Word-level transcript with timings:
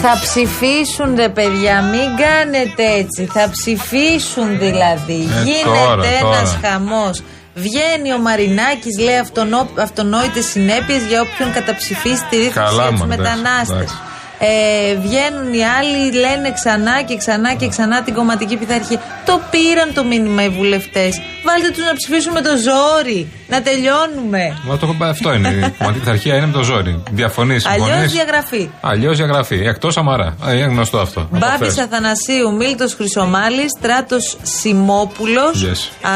Θα 0.00 0.18
ψηφίσουν 0.20 1.14
ρε 1.16 1.28
παιδιά, 1.28 1.82
μην 1.82 2.16
κάνετε 2.16 2.82
έτσι. 2.98 3.28
Θα 3.32 3.50
ψηφίσουν 3.50 4.58
δηλαδή. 4.58 5.28
Ε, 5.38 5.42
Γίνεται 5.42 5.64
τώρα, 5.86 6.06
ένας 6.06 6.54
τώρα. 6.56 6.60
χαμός. 6.62 7.22
Βγαίνει 7.54 8.12
ο 8.12 8.18
Μαρινάκης, 8.18 8.98
λέει 8.98 9.18
αυτονό, 9.18 9.68
αυτονόητες 9.78 10.44
συνέπειες 10.46 11.02
για 11.04 11.20
όποιον 11.20 11.52
καταψηφίσει 11.52 12.24
τη 12.30 12.36
ρύθμιση 12.36 12.52
Καλά, 12.58 12.82
για 12.82 12.90
τους 12.90 13.00
μωρέ, 13.00 13.14
εντάξει, 13.14 13.36
μετανάστες. 13.36 13.76
εντάξει. 13.76 13.94
Ε, 14.40 14.94
βγαίνουν 14.94 15.52
οι 15.54 15.64
άλλοι, 15.78 16.12
λένε 16.12 16.52
ξανά 16.52 17.02
και 17.02 17.16
ξανά 17.16 17.54
και 17.54 17.68
ξανά 17.68 18.02
την 18.02 18.14
κομματική 18.14 18.56
πειθαρχία. 18.56 19.00
Το 19.26 19.40
πήραν 19.50 19.92
το 19.94 20.04
μήνυμα 20.04 20.42
οι 20.44 20.48
βουλευτές. 20.48 21.20
Βάλτε 21.44 21.68
τους 21.70 21.84
να 21.84 21.94
ψηφίσουν 21.94 22.32
με 22.32 22.40
το 22.40 22.50
ζόρι. 22.56 23.28
Να 23.48 23.62
τελειώνουμε. 23.62 24.58
Μα 24.64 24.76
το 24.76 24.86
έχω 24.86 24.94
πάει, 24.98 25.10
αυτό 25.10 25.32
είναι. 25.34 25.48
Η 25.48 25.74
κομματική 25.78 25.98
πειθαρχία 26.04 26.36
είναι 26.36 26.46
με 26.46 26.52
το 26.52 26.62
ζόρι. 26.62 27.02
Διαφωνείς, 27.10 27.66
Αλλιώς 27.66 27.86
συμφωνεί. 27.88 28.06
διαγραφή. 28.06 28.70
Αλλιώς 28.80 29.16
διαγραφή. 29.16 29.60
Εκτός 29.64 29.96
Αμαρά. 29.96 30.36
Ε, 30.46 30.56
είναι 30.56 30.66
γνωστό 30.66 30.98
αυτό. 30.98 31.20
από 31.20 31.36
Μπάμπης 31.38 31.56
χθες. 31.72 31.78
Αθανασίου, 31.78 32.52
Μίλτος 32.56 32.94
Χρυσομάλης, 32.94 33.70
Στράτος 33.78 34.36
Σιμόπουλος. 34.42 35.64
Yes. 35.64 36.08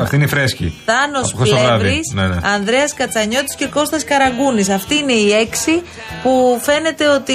Αυτή 0.00 0.14
είναι 0.16 0.24
η 0.24 0.28
φρέσκη. 0.28 0.82
Θάνος 0.84 1.32
Από 1.32 1.36
χθες 1.36 1.48
το 1.50 1.56
βράδυ. 1.56 1.82
Πλεύρης, 1.82 2.12
Ναι, 2.14 2.26
ναι. 2.26 2.36
Ανδρέας 2.54 2.94
Κατσανιώτης 2.94 3.54
και 3.54 3.66
Κώστας 3.66 4.04
Καραγκούνης. 4.04 4.68
Αυτοί 4.68 4.94
είναι 4.96 5.12
οι 5.12 5.32
έξι 5.32 5.82
που 6.22 6.58
φαίνεται 6.62 7.08
ότι 7.08 7.32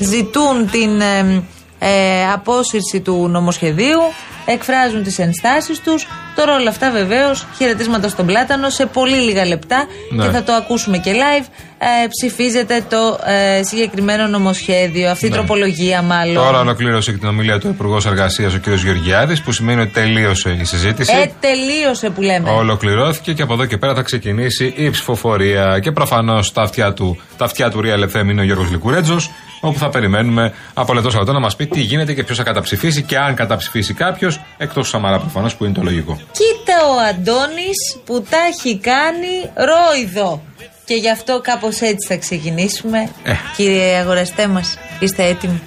ζητούν 0.00 0.70
την 0.70 1.00
ε, 1.00 1.42
ε, 1.78 2.30
απόσυρση 2.32 3.00
του 3.00 3.28
νομοσχεδίου, 3.28 4.00
εκφράζουν 4.46 5.02
τις 5.02 5.18
ενστάσεις 5.18 5.80
τους. 5.80 6.06
Τώρα 6.36 6.54
όλα 6.54 6.68
αυτά 6.70 6.90
βεβαίως 6.90 7.46
χαιρετίσματα 7.56 8.08
στον 8.08 8.26
Πλάτανο 8.26 8.70
σε 8.70 8.86
πολύ 8.86 9.16
λίγα 9.16 9.44
λεπτά 9.46 9.86
Ναι. 10.10 10.24
και 10.24 10.30
θα 10.30 10.42
το 10.42 10.52
ακούσουμε 10.52 10.98
και 10.98 11.12
live. 11.12 11.46
Ε, 11.78 12.06
ψηφίζεται 12.08 12.84
το 12.88 13.18
ε, 13.24 13.62
συγκεκριμένο 13.62 14.26
νομοσχέδιο, 14.26 15.10
αυτή 15.10 15.26
η 15.26 15.28
Ναι. 15.28 15.34
τροπολογία 15.34 16.02
μάλλον. 16.02 16.34
Τώρα 16.34 16.58
ολοκλήρωσε 16.60 17.12
και 17.12 17.18
την 17.18 17.28
ομιλία 17.28 17.58
του 17.58 17.68
Υπουργός 17.68 18.06
Εργασίας 18.06 18.54
ο 18.54 18.58
κ. 18.60 18.68
Γεωργιάδης, 18.68 19.40
που 19.42 19.52
σημαίνει 19.52 19.80
ότι 19.80 19.90
τελείωσε 19.90 20.56
η 20.60 20.64
συζήτηση. 20.64 21.12
Ε, 21.22 21.30
τελείωσε 21.40 22.10
που 22.10 22.22
λέμε. 22.22 22.50
Ολοκληρώθηκε 22.50 23.32
και 23.32 23.42
από 23.42 23.52
εδώ 23.52 23.64
και 23.64 23.76
πέρα 23.76 23.94
θα 23.94 24.02
ξεκινήσει 24.02 24.72
η 24.76 24.90
ψηφοφορία. 24.90 25.78
Και 25.82 25.92
προφανώς 25.92 26.52
τα 26.52 26.62
αυτιά 26.62 26.92
του, 26.92 27.18
τα 27.36 27.44
αυτιά 27.44 27.70
του 27.70 27.80
Real 27.84 28.16
FM 28.16 28.28
είναι 28.30 28.40
ο 28.40 28.44
Γιώργος 28.44 28.70
Λικουρέτζος, 28.70 29.30
όπου 29.64 29.78
θα 29.78 29.88
περιμένουμε 29.88 30.52
από 30.74 30.94
λεπτό 30.94 31.10
σε 31.10 31.18
λεπτό 31.18 31.32
να 31.32 31.40
μας 31.40 31.56
πει 31.56 31.66
τι 31.66 31.80
γίνεται 31.80 32.12
και 32.14 32.24
ποιος 32.24 32.36
θα 32.36 32.44
καταψηφίσει 32.44 33.02
και 33.02 33.18
αν 33.18 33.34
καταψηφίσει 33.34 33.94
κάποιος, 33.94 34.40
εκτός 34.56 34.84
του 34.84 34.90
Σαμαρά 34.90 35.18
προφανώς 35.18 35.54
που 35.54 35.64
είναι 35.64 35.74
το 35.74 35.82
λογικό. 35.82 36.20
Κοίτα 36.32 36.86
ο 36.86 36.96
Αντώνης 37.10 37.96
που 38.04 38.26
τα 38.30 38.36
έχει 38.52 38.78
κάνει 38.78 39.50
ρόιδο. 39.54 40.42
Και 40.84 40.94
γι' 40.94 41.10
αυτό 41.10 41.40
κάπως 41.42 41.80
έτσι 41.80 42.06
θα 42.08 42.16
ξεκινήσουμε. 42.16 43.08
Ε. 43.22 43.32
Κύριε 43.56 43.96
αγοραστέ 43.96 44.46
μας, 44.46 44.78
είστε 44.98 45.24
έτοιμοι; 45.24 45.60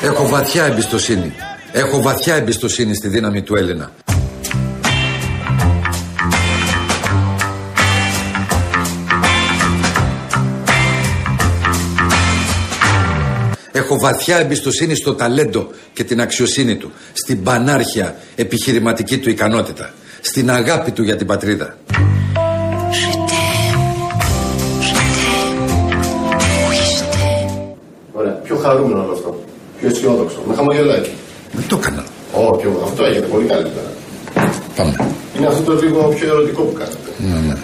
Έχω 0.00 0.28
βαθιά 0.28 0.64
εμπιστοσύνη. 0.64 1.32
Έχω 1.72 2.02
βαθιά 2.02 2.34
εμπιστοσύνη 2.34 2.94
στη 2.94 3.08
δύναμη 3.08 3.42
του 3.42 3.56
Έλληνα. 3.56 3.90
Έχω 13.76 13.98
βαθιά 13.98 14.36
εμπιστοσύνη 14.36 14.94
στο 14.94 15.14
ταλέντο 15.14 15.70
και 15.92 16.04
την 16.04 16.20
αξιοσύνη 16.20 16.76
του, 16.76 16.92
στην 17.12 17.42
πανάρχια 17.42 18.16
επιχειρηματική 18.34 19.18
του 19.18 19.30
ικανότητα, 19.30 19.92
στην 20.20 20.50
αγάπη 20.50 20.90
του 20.90 21.02
για 21.02 21.16
την 21.16 21.26
πατρίδα. 21.26 21.76
Ωραία. 28.12 28.32
Πιο 28.32 28.56
χαρούμενο 28.56 29.02
όλο 29.02 29.12
αυτό. 29.12 29.44
Πιο 29.80 29.88
αισιόδοξο. 29.88 30.42
Με 30.48 30.54
χαμογελάκι. 30.54 31.10
Δεν 31.52 31.64
το 31.68 31.76
έκανα. 31.76 32.04
Ω, 32.32 32.56
πιο... 32.56 32.82
αυτό 32.84 33.04
έχετε 33.04 33.26
πολύ 33.26 33.46
καλύτερα. 33.46 33.90
Πάμε. 34.76 34.96
Είναι 35.36 35.46
αυτό 35.46 35.62
το 35.62 35.82
λίγο 35.82 36.14
πιο 36.18 36.28
ερωτικό 36.28 36.62
που 36.62 36.72
κάνετε. 36.72 37.10
Ναι, 37.18 37.38
ναι. 37.46 37.54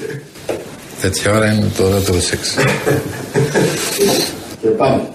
Τέτοια 1.00 1.32
ώρα 1.32 1.52
είναι 1.52 1.70
το 1.76 1.84
ωραίο 1.84 2.20
σεξ. 2.20 2.54
Και 4.60 4.68
πάμε. 4.68 5.08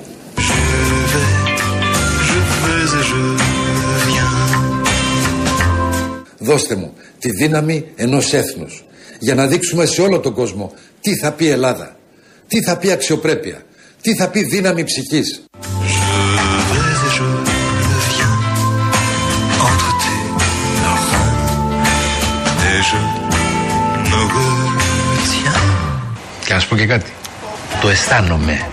Δώστε 6.40 6.76
μου 6.76 6.94
τη 7.20 7.30
δύναμη 7.32 7.86
ενός 7.96 8.34
έθνους 8.34 8.86
για 9.20 9.36
να 9.36 9.48
δείξουμε 9.48 9.86
σε 9.86 10.02
όλο 10.02 10.20
τον 10.20 10.34
κόσμο 10.34 10.74
τι 11.02 11.16
θα 11.16 11.32
πει 11.32 11.50
Ελλάδα, 11.50 11.96
τι 12.48 12.62
θα 12.62 12.78
πει 12.78 12.92
αξιοπρέπεια, 12.92 13.62
τι 14.02 14.16
θα 14.16 14.30
πει 14.30 14.44
δύναμη 14.44 14.84
ψυχής. 14.84 15.44
Και 26.46 26.54
να 26.54 26.60
σου 26.60 26.68
πω 26.68 26.76
και 26.76 26.86
κάτι. 26.86 27.12
Το 27.82 27.90
αισθάνομαι. 27.90 28.70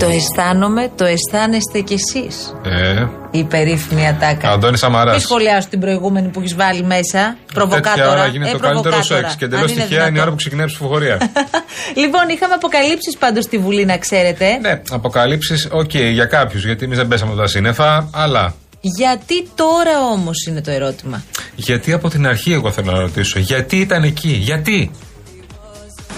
Το 0.00 0.06
αισθάνομαι, 0.06 0.90
το 0.96 1.04
αισθάνεστε 1.04 1.80
κι 1.80 1.92
εσείς. 1.94 2.54
Ε, 2.64 3.06
Η 3.30 3.44
περίφημη 3.44 4.08
ατάκα. 4.08 4.50
Αντώνη 4.50 4.76
Σαμαράς. 4.78 5.14
Μη 5.14 5.20
σχολιάσω 5.20 5.68
την 5.68 5.80
προηγούμενη 5.80 6.28
που 6.28 6.38
έχεις 6.40 6.54
βάλει 6.54 6.82
μέσα. 6.82 7.36
Προβοκάτορα. 7.54 7.94
Τέτοια 7.94 8.10
ώρα 8.10 8.26
γίνεται 8.26 8.50
Ε, 8.50 8.52
το 8.52 8.58
καλύτερος 8.58 9.06
προβοκάτορα. 9.06 9.28
σεξ. 9.28 9.36
Και 9.36 9.44
Αν 9.44 9.52
εντελώς 9.52 9.62
είναι 9.72 9.80
τυχαία 9.82 9.86
είναι 9.88 9.96
η 9.96 9.98
δυνατόν. 10.04 10.20
ώρα 10.22 10.30
που 10.30 10.36
ξεκινάει 10.36 10.64
η 10.64 10.68
ψηφοφορία. 10.68 11.16
λοιπόν, 12.02 12.28
είχαμε 12.34 12.54
αποκαλύψεις 12.54 13.16
πάντως 13.18 13.44
στη 13.44 13.58
Βουλή, 13.58 13.84
να 13.84 13.98
ξέρετε. 13.98 14.58
ναι, 14.60 14.80
αποκαλύψεις, 14.90 15.68
οκ, 15.70 15.94
για 15.94 16.24
κάποιους, 16.24 16.64
γιατί 16.64 16.84
εμείς 16.84 16.96
δεν 16.96 17.08
πέσαμε 17.08 17.32
από 17.32 17.40
τα 17.40 17.46
σύννεφα, 17.46 18.08
αλλά 18.12 18.54
Γιατί 18.80 19.48
τώρα 19.54 20.00
όμως 20.12 20.46
είναι 20.48 20.60
το 20.60 20.70
ερώτημα; 20.70 21.22
γιατί 21.56 21.92
από 21.92 22.08
την 22.08 22.26
αρχή 22.26 22.52
εγώ 22.52 22.70
θέλω 22.70 22.92
να 22.92 22.98
ρωτήσω, 23.00 23.38
γιατί 23.38 23.76
ήταν 23.76 24.02
εκεί, 24.02 24.28
γιατί; 24.28 24.90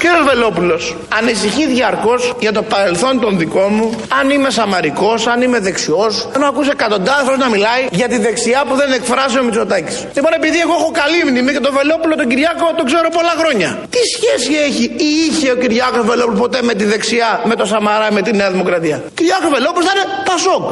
Κύριο 0.03 0.25
Βελόπουλο, 0.31 0.79
ανησυχεί 1.19 1.65
διαρκώς 1.67 2.23
για 2.45 2.53
το 2.53 2.63
παρελθόν 2.63 3.21
των 3.21 3.39
δικών 3.39 3.71
μου, 3.79 3.87
αν 4.21 4.31
είμαι 4.31 4.51
σαμαρικός, 4.51 5.27
αν 5.27 5.43
είμαι 5.43 5.59
δεξιός. 5.59 6.29
Ενώ 6.35 6.47
ακούσει 6.47 6.71
εκατοντάδες 6.73 7.25
φορέ 7.25 7.37
να 7.37 7.49
μιλάει 7.49 7.83
για 7.91 8.09
τη 8.09 8.19
δεξιά 8.19 8.61
που 8.69 8.75
δεν 8.81 8.93
εκφράζει 8.93 9.39
ο 9.39 9.43
Μητσοτάκης. 9.47 9.97
Λοιπόν, 10.17 10.33
επειδή 10.41 10.59
εγώ 10.65 10.75
έχω 10.81 10.91
καλή 11.03 11.21
μνήμη 11.31 11.51
και 11.53 11.63
τον 11.67 11.73
Βελόπουλο 11.79 12.15
τον 12.21 12.29
Κυριάκο 12.31 12.65
τον 12.77 12.87
ξέρω 12.91 13.09
πολλά 13.19 13.35
χρόνια. 13.41 13.69
Τι 13.95 14.01
σχέση 14.15 14.53
έχει 14.69 14.85
ή 15.07 15.09
είχε 15.27 15.51
ο 15.51 15.57
Κυριάκος 15.63 16.05
Βελόπουλο 16.11 16.39
ποτέ 16.39 16.59
με 16.63 16.75
τη 16.75 16.85
δεξιά, 16.85 17.31
με 17.45 17.55
το 17.61 17.65
Σαμαρά, 17.65 18.09
με 18.17 18.23
τη 18.23 18.31
Νέα 18.41 18.51
Δημοκρατία; 18.51 18.97
Κυριάκος 19.19 19.51
Βελόπουλο 19.57 19.85
θα 19.89 19.93
είναι 19.95 20.07
Πασόκ. 20.31 20.65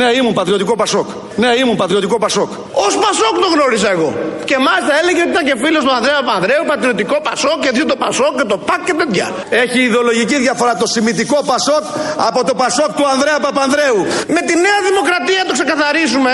Ναι, 0.00 0.06
ήμουν 0.18 0.34
πατριωτικό 0.40 0.76
Πασόκ. 0.76 1.08
Ναι, 1.36 1.50
ήμουν 1.62 1.76
πατριωτικό 1.76 2.16
Πασόκ. 2.24 2.50
Ω 2.84 2.86
Πασόκ 3.04 3.34
το 3.44 3.48
γνώρισα 3.54 3.90
εγώ. 3.96 4.10
Και 4.48 4.56
μάλιστα 4.66 4.92
έλεγε 5.00 5.20
ότι 5.24 5.30
ήταν 5.34 5.44
και 5.48 5.56
φίλος 5.62 5.82
του 5.84 5.92
Ανδρέας 5.98 6.20
Παπανδρέου, 6.24 6.62
πατριωτικό 6.72 7.16
Πασόκ 7.28 7.58
και 7.64 7.70
δύο 7.76 7.86
το 7.92 7.96
Πασόκ 8.04 8.32
και 8.40 8.46
το 8.52 8.58
ΠΑΚ 8.74 8.82
και 8.88 8.94
τέτοια. 9.02 9.26
Έχει 9.62 9.78
ιδεολογική 9.88 10.36
διαφορά 10.46 10.72
το 10.82 10.86
σημητικό 10.94 11.38
Πασόκ 11.50 11.84
από 12.28 12.40
το 12.48 12.54
Πασόκ 12.62 12.90
του 12.98 13.04
Ανδρέα 13.12 13.38
Παπανδρέου. 13.46 14.00
Με 14.36 14.40
τη 14.48 14.54
Νέα 14.66 14.78
Δημοκρατία 14.88 15.42
το 15.48 15.52
ξεκαθαρίσουμε. 15.58 16.32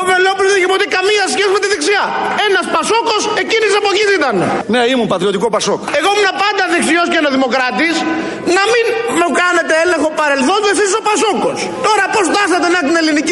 Ο 0.00 0.02
Βελόπουλος 0.10 0.50
δεν 0.52 0.58
είχε 0.60 0.70
ποτέ 0.74 0.86
καμία 0.96 1.24
σχέση 1.34 1.50
με 1.56 1.60
τη 1.62 1.68
δεξιά. 1.74 2.04
Ένας 2.46 2.64
Πασόκος 2.76 3.20
εκείνης 3.42 3.68
τη 3.72 3.76
εποχή 3.82 4.04
ήταν. 4.18 4.34
Ναι, 4.72 4.80
ήμουν 4.92 5.08
πατριωτικό 5.12 5.46
Πασόκ. 5.56 5.80
Εγώ 5.98 6.08
ήμουν 6.14 6.28
πάντα 6.44 6.64
δεξιός 6.74 7.06
και 7.12 7.18
ενωδημοκράτη. 7.22 7.88
Να 8.56 8.62
μην 8.72 8.84
μου 9.20 9.28
κάνετε 9.42 9.72
έλεγχο 9.84 10.08
παρελθόντος 10.20 10.70
εσείς 10.74 10.90
ο 11.00 11.02
Πασόκος. 11.10 11.58
Τώρα 11.86 12.04
πώς 12.14 12.24
φτάσατε 12.30 12.68
να 12.76 12.80
την 12.86 12.94
ελληνική 13.00 13.10
λύση 13.12 13.20
δικό 13.20 13.28
σα 13.28 13.31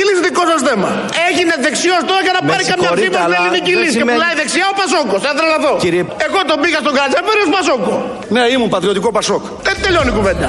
θέμα. 0.71 0.89
Έγινε 1.29 1.55
δεξιός 1.67 2.01
τώρα 2.09 2.21
για 2.27 2.35
να 2.39 2.43
πάρει 2.51 2.63
καμιά 2.73 2.89
συγχωρείτε, 2.89 3.09
ψήφο 3.09 3.19
στην 3.23 3.27
αλλά 3.27 3.37
ελληνική 3.41 3.73
δεν 3.75 3.81
λύση. 3.83 3.93
Και 3.93 3.99
σημαίνει- 3.99 4.19
πουλάει 4.19 4.35
δεξιά 4.43 4.67
ο 4.73 4.75
Πασόκος. 4.81 5.19
Θα 5.27 5.33
τρελαθώ. 5.39 5.73
Κύριε- 5.85 6.07
Εγώ 6.27 6.39
τον 6.51 6.57
πήγα 6.63 6.79
στον 6.85 6.95
Κατσέπερ 6.99 7.37
ω 7.45 7.47
Πασόκο. 7.57 7.95
Ναι, 8.35 8.43
ήμουν 8.55 8.71
πατριωτικό 8.75 9.09
Πασόκ. 9.19 9.43
Δεν 9.67 9.75
τελειώνει 9.85 10.11
η 10.13 10.17
κουβέντα. 10.19 10.49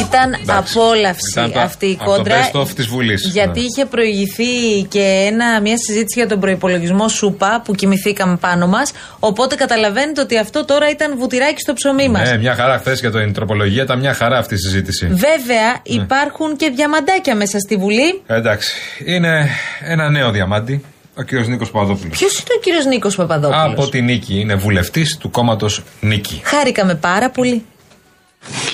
Ήταν 0.00 0.32
Εντάξει. 0.42 0.78
απόλαυση 0.78 1.30
Ήταν 1.32 1.52
το- 1.52 1.60
αυτή 1.60 1.86
η 1.86 1.96
από 2.00 2.10
το 2.10 2.16
κόντρα. 2.16 2.50
best 2.52 2.60
of 2.60 2.68
της 2.68 2.86
Βουλής. 2.86 3.30
Γιατί 3.32 3.60
Ναι. 3.60 3.66
είχε 3.66 3.84
προηγηθεί 3.84 4.82
και 4.88 5.28
ένα, 5.32 5.60
μια 5.60 5.74
συζήτηση 5.86 6.18
για 6.18 6.28
τον 6.28 6.40
προπολογισμό 6.40 7.08
Σούπα 7.08 7.62
που 7.64 7.74
κοιμηθήκαμε 7.74 8.36
πάνω 8.36 8.66
μας. 8.66 8.92
Οπότε 9.18 9.54
καταλαβαίνετε 9.54 10.20
ότι 10.20 10.38
αυτό 10.38 10.64
τώρα 10.64 10.90
ήταν 10.90 11.18
βουτυράκι 11.18 11.60
στο 11.60 11.72
ψωμί 11.72 12.08
μας. 12.08 12.30
Ναι, 12.30 12.38
μια 12.38 12.54
χαρά 12.54 12.78
χθες 12.78 13.00
για 13.00 13.10
την 13.10 13.32
τροπολογία, 13.32 13.82
ήταν 13.82 13.98
μια 13.98 14.14
χαρά 14.14 14.38
αυτή 14.38 14.54
η 14.54 14.58
συζήτηση. 14.58 15.06
Βέβαια, 15.06 15.76
υπάρχουν 15.82 16.56
και 16.56 16.70
διαμαντάκια 16.76 17.34
μέσα 17.36 17.58
στη 17.58 17.76
Βουλή. 17.76 18.22
Εντάξει, 18.26 18.74
είναι 19.04 19.48
ένα 19.80 20.10
νέο 20.10 20.30
διαμάντι, 20.30 20.84
ο 21.18 21.22
κ. 21.22 21.32
Νίκος 21.32 21.70
Παπαδόπουλος. 21.70 22.18
Ποιος 22.18 22.32
είναι 22.38 22.48
ο 22.56 22.60
κύριος 22.60 22.84
Νίκος 22.86 23.14
Παπαδόπουλος; 23.16 23.62
Από 23.64 23.88
τη 23.88 24.02
Νίκη, 24.02 24.40
είναι 24.40 24.54
βουλευτής 24.54 25.16
του 25.16 25.30
κόμματος 25.30 25.82
Νίκη. 26.00 26.40
Χάρηκαμε 26.44 26.94
πάρα 26.94 27.30
πολύ. 27.30 27.64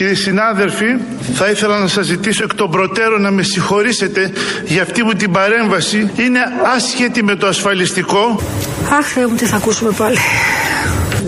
Κύριοι 0.01 0.15
συνάδελφοι, 0.15 0.97
θα 1.35 1.51
ήθελα 1.51 1.79
να 1.79 1.87
σας 1.87 2.07
ζητήσω 2.07 2.45
εκ 2.45 2.55
των 2.55 2.71
προτέρων 2.71 3.23
να 3.23 3.31
με 3.31 3.43
συγχωρήσετε 3.43 4.33
για 4.65 4.83
αυτή 4.83 5.05
μου 5.05 5.13
την 5.13 5.33
παρέμβαση. 5.33 6.11
Είναι 6.17 6.41
άσχετη 6.77 7.25
με 7.25 7.35
το 7.35 7.47
ασφαλιστικό. 7.47 8.41
Αχ, 8.99 9.07
Θεέ 9.07 9.27
μου, 9.27 9.35
τι 9.35 9.45
θα 9.45 9.57
ακούσουμε 9.57 9.91
πάλι. 9.91 10.19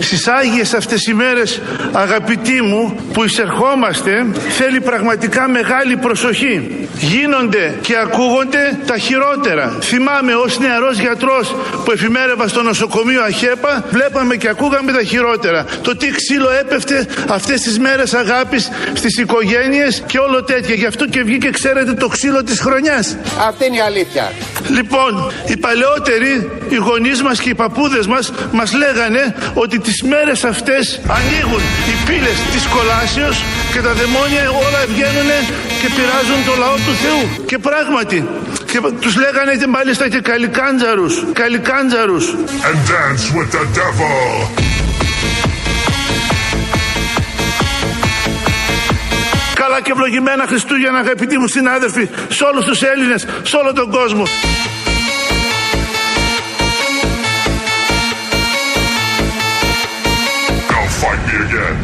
Στις 0.03 0.29
Άγιες 0.29 0.75
αυτές 0.75 1.07
οι 1.07 1.15
μέρες 1.15 1.61
αγαπητοί 1.93 2.63
μου 2.63 2.97
που 3.13 3.25
εισερχόμαστε 3.25 4.27
θέλει 4.49 4.81
πραγματικά 4.81 5.49
μεγάλη 5.49 5.97
προσοχή. 5.97 6.87
Γίνονται 6.99 7.79
και 7.81 7.97
ακούγονται 7.97 8.79
τα 8.87 8.99
χειρότερα. 8.99 9.77
Θυμάμαι 9.81 10.35
ως 10.35 10.59
νεαρός 10.59 10.99
γιατρός 10.99 11.55
που 11.85 11.91
εφημέρευα 11.91 12.49
στο 12.49 12.63
νοσοκομείο 12.63 13.23
Αχέπα 13.23 13.85
βλέπαμε 13.91 14.37
και 14.37 14.49
ακούγαμε 14.49 14.93
τα 14.93 15.03
χειρότερα. 15.03 15.67
Το 15.83 15.97
τι 15.97 16.11
ξύλο 16.11 16.51
έπεφτε 16.61 17.07
αυτές 17.29 17.61
τις 17.61 17.79
μέρες 17.79 18.15
αγάπης 18.15 18.71
στις 18.93 19.19
οικογένειες 19.19 20.03
και 20.07 20.19
όλο 20.19 20.45
τέτοια. 20.45 20.75
Γι' 20.75 20.87
αυτό 20.87 21.07
και 21.07 21.23
βγήκε 21.23 21.51
ξέρετε 21.51 21.93
το 21.93 22.09
ξύλο 22.09 22.43
της 22.43 22.61
χρονιάς. 22.61 23.17
Αυτή 23.49 23.67
είναι 23.67 23.77
η 23.77 23.81
αλήθεια. 23.81 24.31
Λοιπόν, 24.69 25.33
οι 25.47 25.57
παλαιότεροι, 25.57 26.51
οι 26.69 26.75
γονείς 26.75 27.23
μας 27.23 27.41
και 27.41 27.49
οι 27.49 27.55
παππούδες 27.55 28.07
μας 28.07 28.33
μας 28.53 28.73
λέγανε 28.73 29.35
ότι 29.55 29.79
τις 29.79 30.03
μέρες 30.03 30.45
αυτές 30.45 31.01
ανοίγουν 31.07 31.63
οι 31.89 31.95
πύλες 32.07 32.39
της 32.53 32.67
κολάσεως 32.67 33.43
και 33.73 33.81
τα 33.81 33.93
δαιμόνια 33.93 34.51
όλα 34.51 34.83
βγαίνουν 34.93 35.31
και 35.81 35.89
πειράζουν 35.97 36.41
το 36.47 36.55
λαό 36.59 36.75
του 36.75 36.95
Θεού. 37.03 37.45
Και 37.47 37.59
πράγματι, 37.59 38.29
και 38.71 38.81
τους 39.01 39.17
λέγανε 39.17 39.57
και 39.57 39.67
μάλιστα 39.67 40.09
και 40.09 40.21
καλικάντζαρους, 40.21 41.25
καλικάντζαρους. 41.33 42.25
And 42.69 42.79
dance 42.93 43.25
with 43.37 43.51
the 43.57 43.65
devil. 43.79 44.72
Καλά 49.73 49.85
και 49.85 49.93
ευλογημένα 49.93 50.47
Χριστούγεννα 50.47 50.99
αγαπητοί 50.99 51.39
μου 51.39 51.47
συνάδελφοι 51.47 52.09
σε 52.29 52.45
όλους 52.45 52.65
τους 52.65 52.83
Έλληνες, 52.83 53.27
σε 53.43 53.57
όλο 53.57 53.73
τον 53.73 53.91
κόσμο. 53.91 54.23
Don't 60.69 60.93
fight 61.01 61.21
me 61.29 61.35
again. 61.47 61.77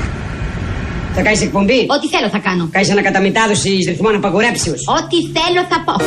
Θα 1.14 1.22
κάνεις 1.22 1.42
εκπομπή; 1.42 1.86
Ό,τι 1.88 2.08
θέλω 2.08 2.28
θα 2.28 2.38
κάνω. 2.38 2.68
Κάνεις 2.72 2.90
ανακαταμετάδοση 2.90 3.70
ρυθμών 3.88 4.14
απαγορέψεω. 4.14 4.72
Ό,τι 4.72 5.16
θέλω 5.16 5.66
θα 5.68 5.82
πω. 5.84 6.04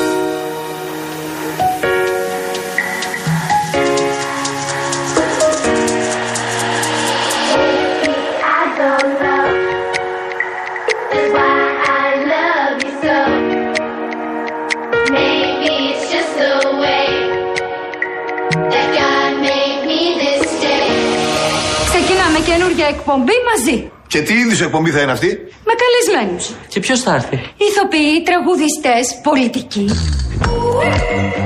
Εκπομπή 23.02 23.38
μαζί. 23.52 23.92
Και 24.08 24.22
τι 24.22 24.34
είδους 24.34 24.62
εκπομπή 24.62 24.90
θα 24.92 25.02
είναι 25.02 25.12
αυτή; 25.12 25.28
Με 25.70 25.74
καλεσμένους. 25.82 26.46
Και 26.68 26.80
ποιος 26.80 27.02
θα 27.02 27.14
έρθει; 27.14 27.36
Ηθοποιοί, 27.70 28.24
τραγουδιστές, 28.24 29.20
πολιτικοί. 29.24 29.86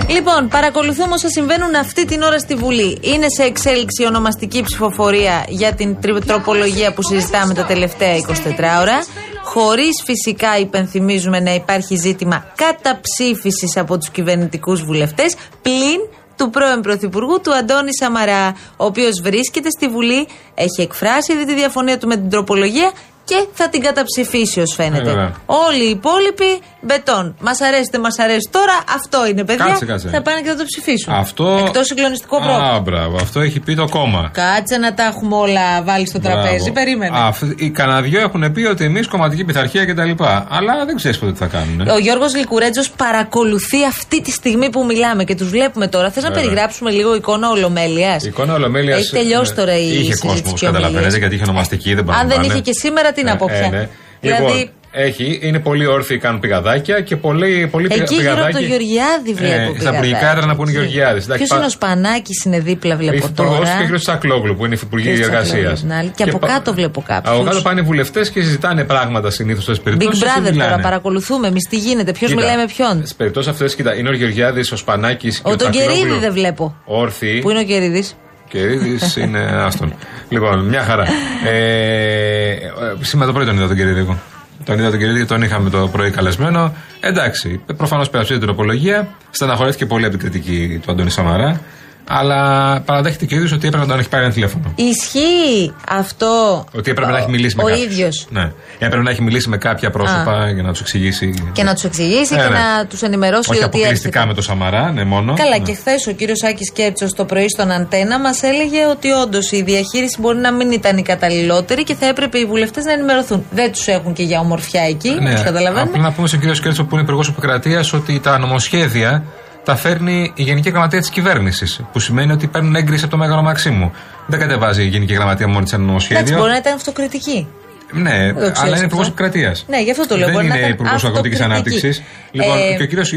Λοιπόν, 0.10 0.48
παρακολουθούμε 0.48 1.14
όσα 1.14 1.30
συμβαίνουν 1.30 1.76
αυτή 1.76 2.06
την 2.06 2.22
ώρα 2.22 2.40
στη 2.40 2.56
Βουλή. 2.56 2.98
Είναι 3.02 3.26
σε 3.38 3.44
εξέλιξη 3.44 4.04
η 4.04 4.06
ονομαστική 4.06 4.62
ψηφοφορία 4.62 5.46
για 5.48 5.74
την 5.74 6.00
τρι- 6.02 6.26
τροπολογία 6.26 6.94
που 6.94 7.04
συζητάμε 7.04 7.54
τα 7.54 7.64
τελευταία 7.66 8.16
24 8.16 8.80
ώρα. 8.82 9.04
Χωρίς 9.44 10.02
φυσικά 10.06 10.58
υπενθυμίζουμε 10.60 11.40
να 11.40 11.54
υπάρχει 11.54 11.96
ζήτημα 11.96 12.46
καταψήφισης 12.56 13.78
από 13.78 13.98
τους 13.98 14.10
κυβερνητικούς 14.10 14.82
βουλευτές, 14.84 15.36
πλην 15.62 16.00
του 16.38 16.50
πρώην 16.50 16.82
Πρωθυπουργού 16.82 17.42
του 17.42 17.56
Αντώνη 17.56 17.96
Σαμαρά, 17.96 18.56
ο 18.78 18.86
οποίος 18.86 19.22
βρίσκεται 19.22 19.70
στη 19.70 19.88
Βουλή, 19.88 20.28
έχει 20.56 20.82
εκφράσει 20.82 21.34
ήδη 21.34 21.46
τη 21.46 21.54
διαφωνία 21.54 21.98
του 21.98 22.08
με 22.08 22.16
την 22.16 22.30
τροπολογία 22.30 22.92
και 23.26 23.46
θα 23.54 23.70
την 23.70 23.82
καταψηφίσει 23.82 24.60
ως 24.62 24.74
φαίνεται. 24.76 25.10
Ε, 25.10 25.14
βέβαια. 25.14 25.32
Όλοι 25.46 25.84
οι 25.86 25.90
υπόλοιποι 25.90 26.60
μπετόν. 26.82 27.36
Μας 27.40 27.62
αρέσει, 27.62 27.90
δεν 27.92 28.02
μας 28.02 28.20
αρέσει 28.20 28.50
τώρα, 28.52 28.76
αυτό 28.96 29.28
είναι 29.28 29.44
παιδιά. 29.46 29.66
Κάτσε, 29.66 29.86
κάτσε. 29.86 30.10
Θα 30.10 30.22
πάνε 30.22 30.42
και 30.42 30.50
θα 30.50 30.56
το 30.56 30.64
ψηφίσουν. 30.64 31.14
Αυτό. 31.14 31.64
Εκτός 31.66 31.86
συγκλονιστικό 31.86 32.38
πρόβλημα. 32.38 32.70
Α, 32.76 32.80
μπράβο. 32.80 33.16
Αυτό 33.16 33.40
έχει 33.40 33.60
πει 33.60 33.76
το 33.76 33.88
κόμμα. 33.90 34.30
Κάτσε 34.34 34.78
να 34.78 34.94
τα 34.94 35.04
έχουμε 35.04 35.36
όλα 35.36 35.84
βάλει 35.84 36.08
στο 36.08 36.20
τραπέζι. 36.20 36.56
Μπράβο. 36.58 36.72
Περίμενε. 36.74 37.18
Αυ- 37.20 37.62
οι 37.62 37.70
κανένα 37.70 38.20
έχουν 38.20 38.52
πει 38.52 38.64
ότι 38.66 38.84
εμείς 38.84 39.08
κομματική 39.08 39.44
πειθαρχία 39.44 39.86
κτλ. 39.86 40.12
Αλλά 40.50 40.86
δεν 40.86 40.96
ξέρεις 40.96 41.18
ποτέ 41.20 41.32
τι 41.32 41.38
θα 41.38 41.46
κάνουν. 41.46 41.88
Ο 41.88 41.98
Γιώργος 41.98 42.36
Λικουρέτζος 42.36 42.90
παρακολουθεί 42.90 43.86
αυτή 43.86 44.22
τη 44.22 44.32
στιγμή 44.32 44.70
που 44.70 44.86
μιλάμε 44.86 45.24
και 45.24 45.36
τους 45.36 45.50
βλέπουμε 45.50 45.88
τώρα. 45.88 46.12
Θες 46.12 46.24
να 46.24 46.30
Βέβαια. 46.30 46.44
περιγράψουμε 46.44 46.92
λίγο 46.92 47.16
εικόνα 47.16 47.50
ολομέλειας; 47.50 48.24
Η 48.24 48.28
εικόνα 48.28 48.54
ολομέλειας. 48.54 49.00
Έχει 49.00 49.12
τελειώσει 49.12 49.54
τώρα 49.54 49.78
η 49.78 49.84
Είχε 49.86 49.96
συζήτηση 49.96 50.28
κόσμος, 50.28 50.42
και 50.60 50.66
ομιλίες. 50.66 50.72
καταλαβαίνετε, 50.72 51.18
γιατί 51.18 51.36
είχε 51.36 51.44
ονομαστική, 51.44 51.90
δεν 51.90 51.98
Αν 52.00 52.06
δεν 52.06 52.16
παραλαμβάνε. 52.16 52.46
είχε 52.54 52.62
και 52.62 52.72
σήμερα, 52.74 53.12
τι 53.16 53.24
να 53.24 53.36
πω 53.36 53.46
Ε, 53.50 53.60
πια. 53.60 53.70
ναι. 53.70 53.88
Δηλαδή, 54.22 54.42
Λοιπόν, 54.44 54.70
έχει, 54.98 55.40
είναι 55.42 55.60
πολύ 55.60 55.86
όρθιοι, 55.86 56.18
κάνουν 56.18 56.40
πηγαδάκια 56.40 57.02
και 57.02 57.16
πολύ, 57.16 57.68
πολύ 57.72 57.88
πηγα- 57.88 58.02
εκεί 58.04 58.14
γύρω 58.16 58.26
από 58.32 58.36
πηγαδάκι. 58.36 58.58
το 58.64 58.70
Γεωργιάδη 58.70 59.34
βλέπω. 59.34 59.74
Ε, 59.76 59.80
στα 59.80 59.94
υπουργικά 59.94 60.32
έδρα 60.32 60.46
να 60.46 60.56
πούνε 60.56 60.72
Γεωργιάδης. 60.72 61.26
Ποιος 61.26 61.50
είναι 61.50 61.66
ο 61.66 61.70
Σπανάκης, 61.70 62.44
είναι 62.46 62.60
δίπλα, 62.60 62.96
βλέπω 62.96 63.16
Υφυπουργός 63.16 63.58
τώρα. 63.58 63.86
και 63.88 63.94
ο 63.94 63.96
κ. 63.96 64.00
Τσακλόγλου 64.00 64.56
που 64.56 64.66
είναι 64.66 64.74
υφυπουργοί 64.74 65.08
Κύριος 65.10 65.28
εργασίας. 65.28 65.50
Τσακλόγλου, 65.54 65.80
την 65.80 65.94
άλλη. 65.94 66.10
Και 66.16 66.24
από 66.24 66.38
κάτω 66.40 66.74
βλέπω 66.74 67.04
κάποιους. 67.08 67.34
Από 67.36 67.44
κάτω 67.44 67.62
πάνε 67.62 67.82
βουλευτές 67.82 68.30
και 68.30 68.42
συζητάνε 68.42 68.84
πράγματα 68.84 69.30
συνήθως 69.30 69.64
στις 69.64 69.78
Big 69.80 69.84
περιπτώσει. 69.84 70.22
Brother 70.24 70.54
τώρα, 70.60 70.80
παρακολουθούμε 70.80 71.48
εμείς 71.48 71.68
τι 71.70 71.78
γίνεται, 71.78 72.12
ποιος 72.12 72.34
μιλάει 72.34 72.56
με 72.58 72.66
ποιον. 72.66 72.98
Στις 72.98 73.16
περιπτώσεις 73.16 73.52
αυτές, 73.52 73.76
κοίτα, 73.76 73.96
είναι 73.96 74.10
ο 74.10 74.14
Γεωργιάδης, 74.14 74.72
ο 74.72 74.76
Σπανάκης 74.76 75.36
και 75.40 75.50
ο, 75.50 75.52
Ο 75.52 75.56
τον 75.56 75.72
Τσακλόγλου. 75.72 76.02
Κερίδη 76.04 76.20
δεν 76.20 76.34
βλέπω. 76.34 76.76
Όρθιοι. 76.86 77.40
Πού 77.42 77.50
είναι 77.50 77.60
ο 77.60 77.64
Κερίδη. 77.64 78.04
Κερίδη 78.48 79.22
είναι 79.22 79.40
άστον. 79.40 79.94
λοιπόν, 80.30 80.60
μια 80.66 80.82
χαρά. 80.84 81.06
Ε, 81.46 82.50
ε, 82.50 82.58
σήμερα 83.02 83.28
το 83.28 83.34
πρωί 83.34 83.46
τον 83.46 83.56
είδα 83.56 83.68
τον 83.68 83.76
Κερίδη 83.76 84.00
εγώ. 84.00 84.20
Τον 84.64 84.80
είδα 84.80 84.90
τον 84.90 85.00
Κερίδη 85.00 85.20
και 85.20 85.26
τον 85.26 85.42
είχαμε 85.42 85.70
το 85.70 85.88
πρωί 85.92 86.12
καλεσμένο. 86.12 86.74
Εντάξει, 87.00 87.62
προφανώς 87.78 88.10
πέρασε 88.10 88.34
την 88.34 88.42
τροπολογία. 88.42 89.08
Στεναχωρέθηκε 89.32 89.86
πολύ 89.86 90.06
από 90.06 90.18
την 90.18 90.30
κριτική 90.30 90.82
του 90.86 90.92
Αντώνη 90.92 91.10
Σαμαρά. 91.10 91.62
Αλλά 92.08 92.82
παραδέχεται 92.86 93.26
και 93.26 93.34
ο 93.34 93.38
ίδιος 93.38 93.52
ότι 93.52 93.68
έπρεπε 93.68 93.86
να 93.86 93.92
τον 93.92 94.00
έχει 94.00 94.10
πάρει 94.10 94.24
ένα 94.24 94.34
τηλέφωνο. 94.34 94.74
Ισχύει 94.76 95.74
αυτό. 95.90 96.66
Ότι 96.76 96.92
έπρεπε 96.92 97.12
να 97.12 97.18
έχει 97.18 97.30
μιλήσει 97.30 97.56
με 97.56 97.64
Ο 97.64 97.66
κάποιους. 97.66 97.86
ίδιος. 97.86 98.28
Ναι. 98.30 98.52
Έπρεπε 98.80 99.04
να 99.04 99.10
έχει 99.12 99.22
μιλήσει 99.22 99.50
με 99.50 99.58
κάποια 99.58 99.90
πρόσωπα 99.90 100.50
για 100.54 100.64
να 100.64 100.72
τους 100.72 100.82
εξηγήσει. 100.82 101.50
Και 101.54 101.64
να 101.64 101.74
τους 101.74 101.84
εξηγήσει 101.84 102.34
Ε, 102.36 102.38
και 102.42 102.44
ναι. 102.44 102.50
να 102.50 102.86
τους 102.86 103.02
ενημερώσει 103.02 103.50
Όχι 103.52 103.64
ότι 103.64 103.66
αποκλειστικά 103.78 104.08
έρχεται. 104.20 104.26
με 104.28 104.34
το 104.34 104.42
Σαμαρά, 104.42 104.92
ναι, 104.92 105.04
μόνο. 105.04 105.34
Καλά, 105.38 105.58
Ναι. 105.58 105.64
και 105.66 105.74
χθες 105.74 106.08
ο 106.08 106.12
κύριος 106.12 106.44
Άκης 106.44 106.72
Κέρτσος 106.72 107.14
το 107.14 107.26
πρωί 107.26 107.50
στον 107.50 107.72
Αντένα 107.72 108.20
μας 108.20 108.44
έλεγε 108.44 108.86
ότι 108.86 109.12
όντως 109.12 109.52
η 109.52 109.62
διαχείριση 109.62 110.18
μπορεί 110.20 110.38
να 110.38 110.52
μην 110.54 110.72
ήταν 110.72 110.98
η 110.98 111.02
καταλληλότερη 111.02 111.84
και 111.84 111.96
θα 111.96 112.06
έπρεπε 112.06 112.38
οι 112.38 112.46
βουλευτές 112.46 112.84
να 112.84 112.92
ενημερωθούν. 112.92 113.46
Δεν 113.52 113.72
τους 113.72 113.88
έχουν 113.88 114.14
και 114.14 114.24
για 114.24 114.40
ομορφιά 114.40 114.82
εκεί, 114.82 115.10
Ναι, 115.10 115.30
όπως 115.30 115.44
καταλαβαίνουμε. 115.44 115.90
Απλά 115.90 116.02
να 116.02 116.12
πούμε 116.12 116.28
στον 116.28 116.40
κύριο 116.40 116.56
Σκέρτσο 116.56 116.84
που 116.84 116.96
είναι 116.96 117.04
υπουργός 117.04 117.28
Επικρατείας 117.28 117.94
ότι 117.94 118.20
τα 118.20 118.38
νομοσχέδια 118.38 119.24
τα 119.66 119.76
φέρνει 119.76 120.32
η 120.36 120.44
Γενική 120.44 120.70
Γραμματεία 120.70 121.00
της 121.00 121.10
Κυβέρνησης. 121.10 121.80
Που 121.92 122.00
σημαίνει 122.00 122.32
ότι 122.32 122.48
παίρνουν 122.48 122.76
έγκριση 122.76 123.02
από 123.04 123.12
το 123.12 123.18
Μέγαρο 123.18 123.42
Μαξίμου. 123.42 123.92
Δεν 124.28 124.40
κατεβάζει 124.40 124.84
η 124.84 124.88
Γενική 124.88 125.14
Γραμματεία 125.14 125.48
μόνη 125.48 125.64
της 125.64 125.74
ένα 125.74 125.84
Εντάξει, 125.84 126.10
νομοσχέδιο. 126.12 126.38
μπορεί 126.40 126.52
να 126.52 126.58
ήταν 126.58 126.74
αυτοκριτική. 126.74 127.48
Ναι, 127.92 128.12
Δεν 128.12 128.34
το 128.34 128.40
ξέρεις 128.40 128.58
αλλά 128.60 128.66
είναι 128.68 128.74
αυτό. 128.76 128.86
υπουργό 128.86 129.04
Επικρατεία. 129.08 129.56
Ναι, 129.68 129.82
γι' 129.82 129.92
αυτό 129.92 130.08
το 130.08 130.16
λέω. 130.18 130.26
Δεν 130.26 130.34
μπορεί 130.34 130.48
να 130.48 130.54
είναι 130.56 130.64
ήταν 130.64 130.72
υπουργός 130.80 131.04
Αγροτικής 131.04 131.40
αυτοκριτική. 131.42 131.74
Ανάπτυξης. 131.84 132.04
Λοιπόν, 132.32 132.58
Ε, 132.58 132.76
και 132.76 132.84
ο 132.84 132.86
κύριος 132.86 133.10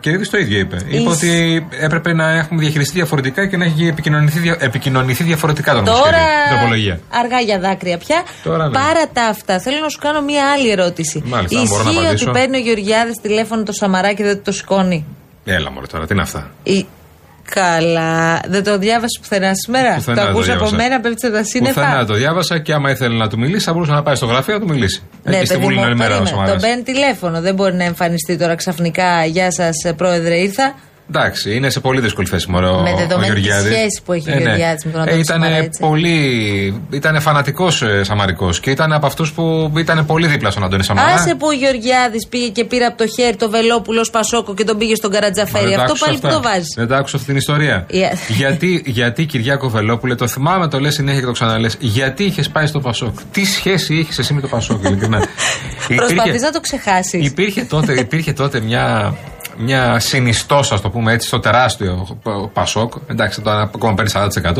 Κερίδη 0.00 0.28
το 0.28 0.38
ίδιο 0.38 0.58
είπε. 0.58 0.76
Είπε 0.88 0.96
Εις- 0.96 1.06
ότι 1.06 1.66
έπρεπε 1.80 2.12
να 2.12 2.30
έχουμε 2.30 2.60
διαχειριστεί 2.60 2.94
διαφορετικά 2.94 3.46
και 3.46 3.56
να 3.56 3.64
έχει 3.64 3.86
επικοινωνηθεί, 3.86 4.38
δια- 4.38 4.56
επικοινωνηθεί 4.60 5.24
διαφορετικά 5.24 5.72
το 5.74 5.80
νομοσχέδιο. 5.80 6.10
Τώρα 6.10 6.22
η 6.46 6.48
τροπολογία. 6.54 7.00
αργά 7.22 7.40
για 7.40 7.58
δάκρυα 7.58 7.98
πια. 7.98 8.22
Τώρα 8.42 8.66
ναι. 8.68 8.72
Παρά 8.72 9.04
τα 9.12 9.22
αυτά, 9.24 9.60
θέλω 9.60 9.76
να 9.82 9.88
σου 9.88 9.98
κάνω 9.98 10.20
μία 10.22 10.50
άλλη 10.52 10.70
ερώτηση. 10.70 11.22
Μάλιστα, 11.26 11.58
αν 11.60 11.66
μπορώ 11.66 11.82
να 11.82 11.88
Ισχύει 11.90 11.98
ότι 11.98 12.06
απαντήσω. 12.06 12.30
παίρνει 12.30 12.56
ο 12.56 12.60
Γεωργιάδης 12.60 13.16
τηλέφωνο 13.22 13.62
το 13.62 13.72
Σαμαρά 13.72 14.12
και 14.12 14.24
δεν 14.24 14.42
το 14.44 14.52
σηκώνει; 14.52 15.04
Έλα 15.44 15.70
μωρέ 15.70 15.86
τώρα, 15.86 16.06
τι 16.06 16.12
είναι 16.12 16.22
αυτά; 16.22 16.50
Ή... 16.62 16.86
Καλά. 17.50 18.40
Δεν 18.48 18.64
το 18.64 18.78
διάβασες 18.78 19.18
πουθενά 19.20 19.50
σήμερα; 19.54 19.94
Πουθενά 19.94 20.16
το 20.16 20.22
δεν 20.22 20.32
το 20.32 20.38
ακούς 20.38 20.48
από 20.48 20.58
διάβασα. 20.58 20.76
μένα, 20.76 21.00
πέφτει 21.00 21.30
τα 21.30 21.44
σύννεφα; 21.44 21.80
Πουθενά 21.80 22.04
το 22.04 22.14
διάβασα 22.14 22.58
και 22.58 22.72
άμα 22.72 22.90
ήθελε 22.90 23.16
να 23.16 23.28
του 23.28 23.38
μιλήσει, 23.38 23.64
θα 23.64 23.72
μπορούσε 23.72 23.92
να 23.92 24.02
πάει 24.02 24.14
στο 24.14 24.26
γραφείο 24.26 24.54
να 24.54 24.60
του 24.60 24.68
μιλήσει. 24.68 25.02
Ναι, 25.24 25.36
Εκεί 25.36 25.46
στη 25.46 25.54
παιδί 25.54 25.64
Βουλή 25.66 25.76
μου, 25.76 25.82
είναι 25.82 25.90
όλη 25.90 25.98
μέρα 25.98 26.14
ο 26.14 26.18
περίμενε. 26.22 26.36
Σαμαράς. 26.36 26.50
Τον 26.62 26.70
παίρνει 26.70 26.82
τηλέφωνο. 26.82 27.40
Δεν 27.40 27.54
μπορεί 27.54 27.74
να 27.74 27.84
εμφανιστεί 27.84 28.36
τώρα 28.38 28.54
ξαφνικά. 28.54 29.24
Γεια 29.24 29.50
σας, 29.52 29.74
πρόεδρε, 29.96 30.36
ήρθα. 30.36 30.74
Εντάξει, 31.14 31.54
είναι 31.54 31.70
σε 31.70 31.80
πολύ 31.80 32.00
δύσκολη 32.00 32.26
θέση 32.26 32.50
μωρό, 32.50 32.80
Με 32.80 32.90
ο 32.92 32.96
δεδομένη 32.96 33.34
της 33.34 33.42
Γεωργιάδης. 33.44 33.72
σχέσης 33.76 34.00
που 34.04 34.12
έχει 34.12 34.30
ο 34.30 34.32
Ε, 34.32 34.34
ναι. 34.36 34.42
Γεωργιάδης 34.42 34.84
με 34.84 34.90
τον 34.90 35.00
Ε, 35.00 35.02
Αντώνη 35.04 35.20
Ήτανε 35.20 35.44
Σαμαρά, 35.44 35.62
έτσι. 35.64 35.80
πολύ. 35.80 36.82
ήταν 36.90 37.20
φανατικός 37.20 37.82
ε, 37.82 38.02
Σαμαρικός 38.04 38.60
και 38.60 38.70
ήταν 38.70 38.92
από 38.92 39.06
αυτούς 39.06 39.32
που 39.32 39.72
ήταν 39.78 40.06
πολύ 40.06 40.26
δίπλα 40.26 40.50
στον 40.50 40.64
Αντώνη 40.64 40.84
Σαμαρά. 40.84 41.12
Άσε 41.12 41.34
που 41.34 41.46
ο 41.46 41.52
Γεωργιάδης 41.52 42.26
πήγε 42.26 42.48
και 42.48 42.64
πήρε 42.64 42.84
από 42.84 42.96
το 42.96 43.06
χέρι 43.06 43.36
το 43.36 43.50
Βελόπουλος 43.50 44.10
Πασόκο 44.10 44.54
και 44.54 44.64
τον 44.64 44.78
πήγε 44.78 44.94
στον 44.94 45.10
Μα 45.12 45.18
Καρατζαφέρη. 45.18 45.64
δεν 45.68 45.76
τα 45.76 45.82
Αυτό 45.82 45.92
άκουσα 45.92 46.04
πάλι 46.06 46.18
που 46.18 46.26
αυτά. 46.26 46.38
το 46.40 46.48
βάζεις. 46.48 46.74
Δεν 46.76 46.88
τα 46.88 46.96
άκουσα 46.96 47.16
αυτή 47.16 47.28
την 47.28 47.36
ιστορία. 47.36 47.86
Yeah. 47.90 47.94
γιατί, 48.28 48.82
γιατί 48.86 49.24
Κυριάκο 49.24 49.68
Βελόπουλε, 49.68 50.14
το 50.14 50.26
θυμάμαι, 50.28 50.68
το 50.68 50.80
λες 50.80 50.94
συνέχεια 50.94 51.20
και 51.20 51.26
το 51.26 51.32
ξαναλέ. 51.32 51.68
Γιατί 51.78 52.24
είχες 52.24 52.48
πάει 52.48 52.66
στο 52.66 52.80
Πασόκ; 52.80 53.18
Τι 53.32 53.44
σχέση 53.44 53.94
είχες 53.94 54.18
εσύ 54.18 54.34
με 54.34 54.40
το 54.40 54.48
Πασόκ, 54.48 54.84
ειλικρινά; 54.84 55.18
Προσπαθείς 55.96 56.42
να 56.42 56.50
το 56.50 56.60
ξεχάσεις. 56.60 57.26
Υπήρχε 57.26 57.62
τότε, 57.64 57.92
υπήρχε 57.92 58.32
τότε 58.32 58.60
μια, 58.60 59.14
μια 59.58 59.98
συνιστόσα, 59.98 60.74
ας 60.74 60.80
το 60.80 60.90
πούμε 60.90 61.12
έτσι, 61.12 61.26
στο 61.26 61.40
τεράστιο 61.40 62.18
Πασόκ. 62.52 62.92
Εντάξει, 63.06 63.40
τώρα 63.40 63.60
ακόμα 63.60 63.94
παίρνει 63.94 64.10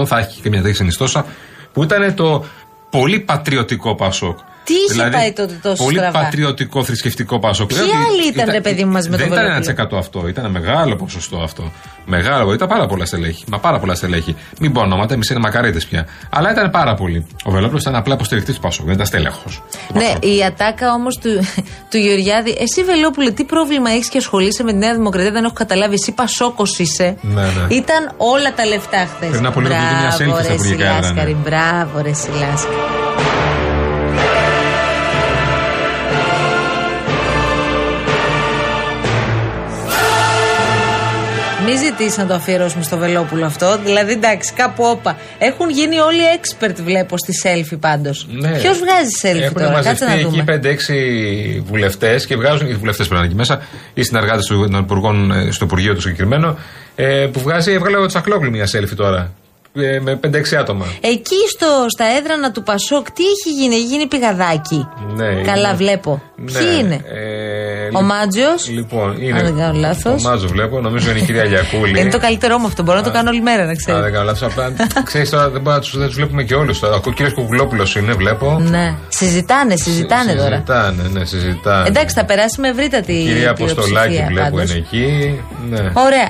40%, 0.00 0.06
θα 0.06 0.18
έχει 0.18 0.40
και 0.40 0.48
μια 0.48 0.60
τέτοια 0.60 0.76
συνιστόσα, 0.76 1.26
που 1.72 1.82
ήταν 1.82 2.14
το 2.14 2.44
πολύ 2.90 3.20
πατριωτικό 3.20 3.94
Πασόκ. 3.94 4.38
Τι 4.68 4.74
είχε 4.74 5.10
πάει 5.10 5.32
τότε 5.32 5.54
τόσο 5.62 5.84
Πολύ 5.84 5.98
στραβά; 5.98 6.20
πατριωτικό 6.20 6.84
θρησκευτικό 6.84 7.38
Πασόκ. 7.38 7.68
Ποιοι 7.68 7.78
Λέω 7.78 7.86
ότι 7.86 7.96
άλλοι 7.96 8.28
ήταν, 8.28 8.48
ρε 8.50 8.60
παιδί 8.60 8.84
μου, 8.84 8.92
μαζί 8.92 9.08
με 9.10 9.16
Δεν 9.16 9.28
το 9.28 9.34
ήταν 9.34 9.62
Βελόπουλο; 9.62 9.96
1% 9.96 9.98
αυτό, 9.98 10.28
ήταν 10.28 10.50
μεγάλο 10.50 10.96
ποσοστό 10.96 11.36
αυτό. 11.36 11.72
Μεγάλο, 12.06 12.52
ήταν 12.52 12.68
πάρα 12.68 12.86
πολλά 12.86 13.04
στελέχη. 13.04 13.44
Μα 13.48 13.58
πάρα 13.58 13.78
πολλά 13.78 13.94
στελέχη. 13.94 14.36
Μην 14.60 14.72
πω 14.72 14.80
ονόματα, 14.80 15.14
εμεί 15.14 15.22
είναι 15.30 15.38
μακαρίτες 15.38 15.86
πια. 15.86 16.06
Αλλά 16.30 16.50
ήταν 16.50 16.70
πάρα 16.70 16.94
πολύ. 16.94 17.26
Ο 17.44 17.50
Βελόπουλο 17.50 17.78
ήταν 17.80 17.94
απλά 17.94 18.14
υποστηρικτής 18.14 18.54
του 18.54 18.60
Πασόκ, 18.60 18.84
δεν 18.84 18.94
ήταν 18.94 19.06
στέλεχος. 19.06 19.62
Ναι, 19.92 20.12
η 20.20 20.44
ατάκα 20.44 20.92
όμως 20.92 21.18
του, 21.18 21.30
του 21.90 21.96
Γεωργιάδη. 21.96 22.56
Εσύ, 22.60 22.84
Βελόπουλε, 22.84 23.30
τι 23.30 23.44
πρόβλημα 23.44 23.90
έχεις 23.90 24.08
και 24.08 24.18
ασχολείσαι 24.18 24.62
με 24.62 24.72
τη 24.72 24.78
Νέα 24.78 24.94
Δημοκρατία, 24.94 25.30
δεν 25.30 25.44
έχω 25.44 25.54
καταλάβει. 25.54 25.94
Εσύ 25.94 26.12
Πασόκος 26.12 26.78
είσαι. 26.78 27.16
Ναι, 27.20 27.42
ναι. 27.42 27.74
Ήταν 27.74 28.12
όλα 28.16 28.54
τα 28.54 28.64
λεφτά 28.66 29.06
χθες. 29.14 29.30
Πριν 29.30 29.46
από 29.46 29.60
λίγο 29.60 29.74
βγήκε 29.74 29.94
μια 30.00 30.36
selfie 30.38 30.44
στα 30.44 30.52
υπουργικά 30.52 30.84
έδρανα. 30.84 31.06
Σιλάσκαρη, 31.06 31.36
μπράβο, 31.44 32.02
ρε 32.02 32.12
Σιλάσκαρη. 32.12 33.07
Μην 41.68 41.78
ζητήσει 41.78 42.18
να 42.18 42.26
το 42.26 42.34
αφιερώσουμε 42.34 42.82
στο 42.82 42.96
Βελόπουλο 42.96 43.44
αυτό. 43.46 43.78
Δηλαδή, 43.84 44.12
εντάξει, 44.12 44.52
κάπου 44.52 44.84
όπα. 44.84 45.16
Έχουν 45.38 45.70
γίνει 45.70 45.98
όλοι 45.98 46.20
expert, 46.40 46.74
βλέπω, 46.84 47.16
στη 47.18 47.32
selfie 47.44 47.78
πάντως. 47.80 48.26
Ναι. 48.30 48.50
Ποιος 48.58 48.78
βγάζει 48.78 49.10
selfie 49.22 49.42
Έχουν 49.42 49.62
τώρα, 49.62 49.82
κάτσε 49.82 50.04
να 50.04 50.10
μαζευτεί 50.10 50.38
δούμε. 50.40 50.54
εκεί 50.54 51.60
5-6 51.60 51.62
βουλευτές 51.66 52.26
και 52.26 52.36
βγάζουν. 52.36 52.68
Οι 52.68 52.74
βουλευτές 52.74 53.06
πρέπει 53.08 53.12
να 53.12 53.18
είναι 53.18 53.26
εκεί 53.26 53.34
μέσα, 53.34 53.66
οι 53.94 54.02
συνεργάτες 54.02 54.46
των 54.46 54.74
υπουργών 54.78 55.30
ε, 55.30 55.50
στο 55.50 55.64
Υπουργείο 55.64 55.94
του 55.94 56.00
συγκεκριμένο. 56.00 56.58
Ε, 56.94 57.28
που 57.32 57.40
βγάζει, 57.40 57.72
έβγαλε 57.72 57.96
ο 57.96 58.06
Τσακλόγλου 58.06 58.50
μια 58.50 58.66
selfie 58.72 58.96
τώρα. 58.96 59.32
Ε, 59.74 60.00
με 60.00 60.20
5-6 60.26 60.54
άτομα. 60.58 60.86
Εκεί 61.00 61.34
στο, 61.54 61.66
στα 61.88 62.04
έδρανα 62.18 62.50
του 62.52 62.62
Πασόκ, 62.62 63.10
τι 63.10 63.22
έχει 63.22 63.60
γίνει, 63.62 63.74
έχει 63.74 63.84
γίνει 63.84 64.06
πηγαδάκι. 64.06 64.88
Ναι, 65.14 65.42
Καλά, 65.42 65.68
είναι- 65.68 65.76
βλέπω. 65.76 66.22
Ναι, 66.36 66.58
Ποιοι 66.58 66.68
είναι; 66.80 66.94
Ε, 66.94 67.57
Ο 67.94 68.02
Μάτζιος. 68.02 68.68
Λοιπόν, 68.68 69.10
Αν 69.10 69.22
είναι. 69.22 69.42
δεν 69.42 69.56
κάνω 69.56 69.78
λάθος. 69.78 70.24
Ο 70.24 70.28
Μάτζο 70.28 70.46
βλέπω, 70.48 70.80
νομίζω 70.80 71.10
είναι 71.10 71.18
η 71.18 71.22
κυρία 71.22 71.44
Λιακούλη. 71.44 72.00
Είναι 72.00 72.10
το 72.10 72.18
καλύτερό 72.18 72.58
μου 72.58 72.66
αυτό. 72.66 72.82
Μπορώ 72.82 72.98
να 72.98 73.04
το 73.04 73.10
κάνω 73.10 73.30
όλη 73.30 73.40
μέρα, 73.40 73.64
να 73.64 73.70
Α, 73.70 73.74
ξέρεις. 73.76 74.00
δεν 74.02 74.12
κάνω 74.12 74.24
λάθος. 74.24 74.42
Απλά 74.42 74.72
ξέρεις 75.04 75.30
τώρα 75.30 75.42
δεν, 75.42 75.50
μπορούμε 75.60 75.74
να 75.74 75.80
τους- 75.80 75.96
δεν 75.98 76.06
τους 76.06 76.16
βλέπουμε 76.16 76.42
και 76.42 76.54
όλους 76.54 76.78
τώρα. 76.78 77.00
Ο 77.06 77.10
κύριος 77.10 77.34
Κουκουλόπουλος 77.34 77.96
είναι, 77.96 78.12
βλέπω. 78.12 78.58
Ναι. 78.60 78.94
Συζητάνε, 79.08 79.76
συζητάνε 79.76 80.32
τώρα. 80.34 80.50
Συζητάνε, 80.50 81.02
ναι, 81.12 81.24
συζητάνε. 81.24 81.88
Εντάξει, 81.88 82.14
θα 82.14 82.24
περάσει 82.24 82.60
με 82.60 82.68
ευρύτατη 82.68 83.12
Η 83.12 83.24
κυρία 83.24 83.50
Αποστολάκη 83.50 84.08
πλειοψηφία 84.08 84.26
βλέπω 84.30 84.56
πάντως. 84.56 84.70
είναι 84.70 84.78
εκεί. 84.78 85.40
Ναι. 85.70 85.78
Ωραία. 85.92 86.28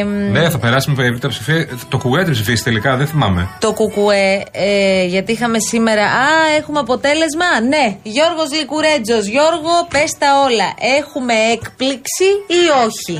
Ε, 0.00 0.04
μ, 0.04 0.32
Ναι, 0.32 0.50
θα 0.50 0.58
περάσει 0.58 0.90
με 0.90 1.04
ευρύτερη 1.04 1.32
ψηφία. 1.32 1.66
Το 1.88 1.98
κουγουέ 1.98 2.22
την 2.24 2.32
ψηφίσει 2.32 2.64
τελικά, 2.64 2.96
δεν 2.96 3.06
θυμάμαι. 3.06 3.48
Το 3.58 3.72
κουκουέ, 3.72 4.42
ε, 4.52 5.04
γιατί 5.04 5.32
είχαμε 5.32 5.58
σήμερα. 5.70 6.02
Α, 6.04 6.26
έχουμε 6.58 6.78
αποτέλεσμα. 6.78 7.46
Ναι, 7.68 7.96
Γιώργος 8.02 8.48
Λικουρέτζος. 8.58 9.24
Γιώργο, 9.34 9.72
πες 9.92 10.10
τα 10.18 10.28
όλα. 10.46 10.68
Έχουμε 10.98 11.34
έκπληξη 11.54 12.28
ή 12.60 12.62
όχι; 12.86 13.16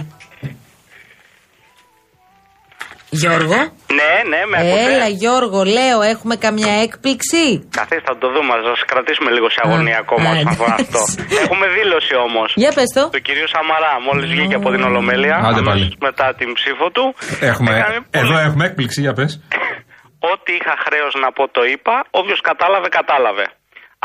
Γιώργο; 3.20 3.58
Ναι, 4.00 4.12
ναι, 4.32 4.40
με 4.50 4.56
Έλα, 4.58 5.04
ακούτε. 5.04 5.08
Γιώργο, 5.20 5.60
λέω, 5.78 5.98
έχουμε 6.12 6.34
καμιά 6.36 6.72
έκπληξη; 6.84 7.44
Καθίστε 7.80 8.08
να 8.12 8.18
το 8.22 8.28
δούμε, 8.34 8.50
θα 8.58 8.62
σας 8.72 8.80
κρατήσουμε 8.90 9.30
λίγο 9.36 9.48
σε 9.54 9.60
αγωνία 9.64 9.98
ακόμα 10.04 10.28
α, 10.28 10.32
όσον 10.34 10.48
αφορά 10.54 10.74
εντάξει. 10.78 10.92
αυτό. 10.92 11.00
Έχουμε 11.44 11.66
δήλωση 11.76 12.14
όμως. 12.26 12.48
Για 12.62 12.72
πες 12.76 12.88
το. 12.96 13.02
Του 13.16 13.22
κυρίου 13.28 13.48
Σαμαρά, 13.54 13.92
μόλις 14.06 14.26
βγήκε 14.34 14.56
από 14.60 14.68
την 14.74 14.82
Ολομέλεια, 14.90 15.36
Άντε 15.48 15.62
πάλι. 15.68 15.68
αμέσως 15.70 15.96
μετά 16.08 16.26
την 16.38 16.48
ψήφο 16.58 16.86
του. 16.94 17.04
Έχουμε, 17.50 17.70
έκανε 17.80 17.98
πολύ- 18.00 18.10
εδώ 18.20 18.34
έχουμε 18.46 18.62
έκπληξη, 18.68 19.00
για 19.06 19.12
πες. 19.18 19.32
Ό,τι 20.32 20.50
είχα 20.58 20.74
χρέος 20.84 21.12
να 21.24 21.28
πω 21.36 21.42
το 21.56 21.62
είπα, 21.72 21.94
όποιος 22.20 22.40
κατάλαβε, 22.50 22.88
κατάλαβε. 22.98 23.46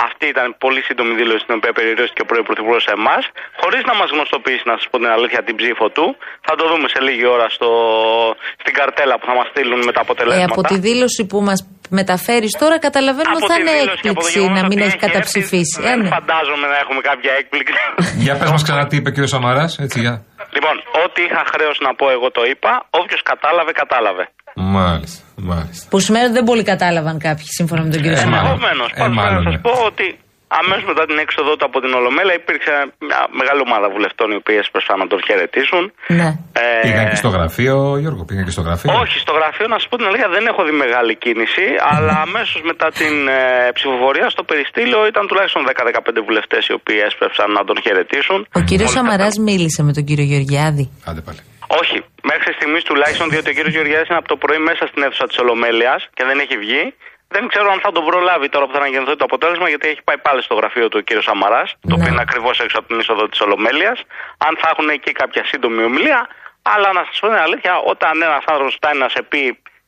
Αυτή 0.08 0.26
ήταν 0.36 0.48
πολύ 0.64 0.82
σύντομη 0.88 1.14
δήλωση 1.20 1.44
την 1.48 1.56
οποία 1.60 1.74
περιορίστηκε 1.78 2.22
ο 2.26 2.28
πρώην 2.30 2.46
Πρωθυπουργός 2.48 2.84
σε 2.88 2.94
εμάς, 3.00 3.24
χωρίς 3.62 3.82
να 3.90 3.94
μας 4.00 4.10
γνωστοποιήσει, 4.16 4.64
να 4.72 4.76
σας 4.78 4.86
πω 4.92 4.96
την 5.04 5.12
αλήθεια, 5.18 5.40
την 5.48 5.56
ψήφο 5.62 5.86
του. 5.96 6.06
Θα 6.48 6.54
το 6.60 6.64
δούμε 6.72 6.88
σε 6.94 7.00
λίγη 7.08 7.26
ώρα 7.36 7.48
στο, 7.56 7.70
στην 8.62 8.74
καρτέλα 8.80 9.14
που 9.20 9.26
θα 9.30 9.36
μας 9.40 9.48
στείλουν 9.52 9.80
με 9.88 9.92
τα 9.98 10.02
Ε, 10.02 10.06
αποτελέσματα. 10.06 10.52
από 10.54 10.62
τη 10.70 10.76
δήλωση 10.88 11.22
που 11.32 11.38
μας 11.50 11.60
μεταφέρεις 12.00 12.52
τώρα, 12.62 12.76
καταλαβαίνουμε 12.88 13.40
Από 13.42 13.48
θα 13.52 13.56
τη 13.56 13.62
είναι 13.62 13.76
δήλωση 13.80 14.02
και 14.04 14.10
από 14.14 14.22
το 14.22 14.28
έκπληξη 14.28 14.40
γεγονός 14.40 14.62
να 14.62 14.64
μην 14.70 14.78
ότι 14.80 14.86
έχει 14.88 14.96
έχεις 14.98 15.06
καταψηφίσει. 15.06 15.76
έρθει, 15.80 15.88
Ε, 15.88 15.92
Δεν 15.92 16.00
ναι. 16.04 16.10
φαντάζομαι 16.18 16.66
να 16.74 16.78
έχουμε 16.84 17.02
κάποια 17.10 17.32
έκπληξη. 17.42 17.74
Για 18.26 18.34
πες 18.40 18.50
μας 18.56 18.64
ξανά 18.68 18.84
τι 18.90 18.96
είπε 19.00 19.08
ο 19.12 19.14
κύριος 19.16 19.32
Σαμαράς, 19.36 19.72
έτσι 19.86 19.98
για. 20.06 20.14
λοιπόν, 20.56 20.76
ό,τι 21.04 21.20
είχα 21.28 21.42
χρέος 21.54 21.78
να 21.86 21.92
πω, 22.00 22.06
εγώ 22.18 22.28
το 22.38 22.44
είπα. 22.52 22.72
Όποιος 23.02 23.22
κατάλαβε, 23.32 23.72
κατάλαβε. 23.82 24.24
Μάλιστα, 24.78 25.20
μάλιστα. 25.56 25.84
Που 25.92 25.98
σημαίνει 26.06 26.26
ότι 26.30 26.34
δεν 26.40 26.46
πολύ 26.50 26.64
κατάλαβαν 26.72 27.16
κάποιοι 27.28 27.46
σύμφωνα 27.60 27.82
με 27.86 27.90
τον 27.94 28.00
κύριο 28.04 28.18
Ε, 28.18 28.22
Σαμαρά. 28.24 28.42
μάλλον. 28.44 28.52
Ενδεχομένω. 28.54 28.84
Ε, 28.96 29.00
Πάντως 29.02 29.16
μάλλον, 29.20 29.44
να 29.44 29.50
σας 29.50 29.56
ναι. 29.62 29.66
πω 29.68 29.74
ότι 29.92 30.08
αμέσως 30.62 30.86
μετά 30.92 31.04
την 31.10 31.18
έξοδό 31.26 31.52
του 31.58 31.66
από 31.70 31.78
την 31.84 31.92
Ολομέλεια 32.00 32.36
υπήρξε 32.42 32.72
μια 33.08 33.20
μεγάλη 33.40 33.62
ομάδα 33.68 33.88
βουλευτών 33.96 34.28
οι 34.34 34.38
οποίες 34.44 34.64
προσπαθούν 34.76 35.02
να 35.06 35.10
τον 35.14 35.20
χαιρετήσουν. 35.28 35.84
Ναι. 36.20 36.30
Ε, 36.62 36.66
Πήγαν 36.86 37.06
και 37.12 37.20
στο 37.24 37.30
γραφείο, 37.36 37.76
Γιώργο, 38.04 38.22
πήγαν 38.30 38.44
και 38.48 38.54
στο 38.58 38.64
γραφείο. 38.68 38.90
όχι, 39.04 39.18
στο 39.26 39.34
γραφείο 39.40 39.68
να 39.74 39.78
σας 39.80 39.86
πω 39.90 39.96
την 40.00 40.08
αλήθεια 40.10 40.28
δεν 40.36 40.44
έχω 40.52 40.62
δει 40.68 40.74
μεγάλη 40.86 41.14
κίνηση, 41.24 41.66
αλλά 41.94 42.14
αμέσως 42.28 42.60
μετά 42.72 42.88
την 43.00 43.16
ε, 43.40 43.42
ψηφοφορία 43.78 44.28
στο 44.36 44.44
περιστήλιο 44.50 45.00
ήταν 45.12 45.24
τουλάχιστον 45.30 45.62
10-15 45.66 46.28
βουλευτές 46.28 46.62
οι 46.70 46.74
οποίοι 46.80 47.00
έσπευσαν 47.10 47.50
να 47.58 47.62
τον 47.70 47.78
χαιρετήσουν. 47.86 48.40
Ο 48.60 48.62
κύριος 48.70 48.92
Μόλις 48.94 48.96
Σαμαράς 49.10 49.36
μίλησε 49.48 49.82
με 49.88 49.92
τον 49.98 50.04
κύριο 50.08 50.26
Γεωργιάδη. 50.32 50.86
Άντε 51.10 51.22
πάλι. 51.28 51.42
Όχι, 51.82 51.98
μέχρι 52.32 52.50
στιγμής 52.58 52.84
τουλάχιστον, 52.90 53.26
διότι 53.34 53.50
ο 53.52 53.54
κύριος 53.58 53.74
Γεωργιάδης 53.78 54.08
είναι 54.10 54.18
από 54.24 54.28
το 54.34 54.38
πρωί 54.44 54.60
μέσα 54.70 54.84
στην 54.90 55.00
αίθουσα 55.04 55.26
της 55.32 55.38
Ολομέλειας 55.44 56.00
και 56.18 56.24
δεν 56.30 56.38
έχει 56.44 56.58
βγει. 56.64 56.84
Δεν 57.36 57.44
ξέρω 57.52 57.68
αν 57.76 57.80
θα 57.86 57.92
τον 57.96 58.04
προλάβει 58.10 58.48
τώρα 58.54 58.66
που 58.68 58.74
θα 58.76 58.80
αναγεννηθεί 58.84 59.16
το 59.22 59.26
αποτέλεσμα, 59.30 59.68
γιατί 59.74 59.86
έχει 59.94 60.02
πάει 60.08 60.20
πάλι 60.28 60.42
στο 60.48 60.54
γραφείο 60.60 60.86
του 60.90 60.98
ο 61.02 61.04
κύριος 61.08 61.26
Σαμαράς, 61.30 61.70
το 61.90 61.94
οποίο 61.98 62.10
είναι 62.14 62.24
ακριβώς 62.28 62.56
έξω 62.66 62.78
από 62.80 62.88
την 62.92 62.98
είσοδο 63.02 63.24
της 63.32 63.40
Ολομέλειας. 63.46 63.98
Αν 64.48 64.54
θα 64.62 64.68
έχουν 64.74 64.88
εκεί 64.98 65.12
κάποια 65.22 65.44
σύντομη 65.52 65.82
ομιλία. 65.92 66.22
Αλλά 66.74 66.90
να 66.98 67.02
σας 67.08 67.16
πω 67.22 67.26
την 67.34 67.42
αλήθεια, 67.48 67.74
όταν 67.94 68.12
ένας 68.28 68.44
άνθρωπος 68.54 68.74
φτάνει 68.80 69.00
να 69.06 69.10
σε 69.16 69.22
πει 69.30 69.42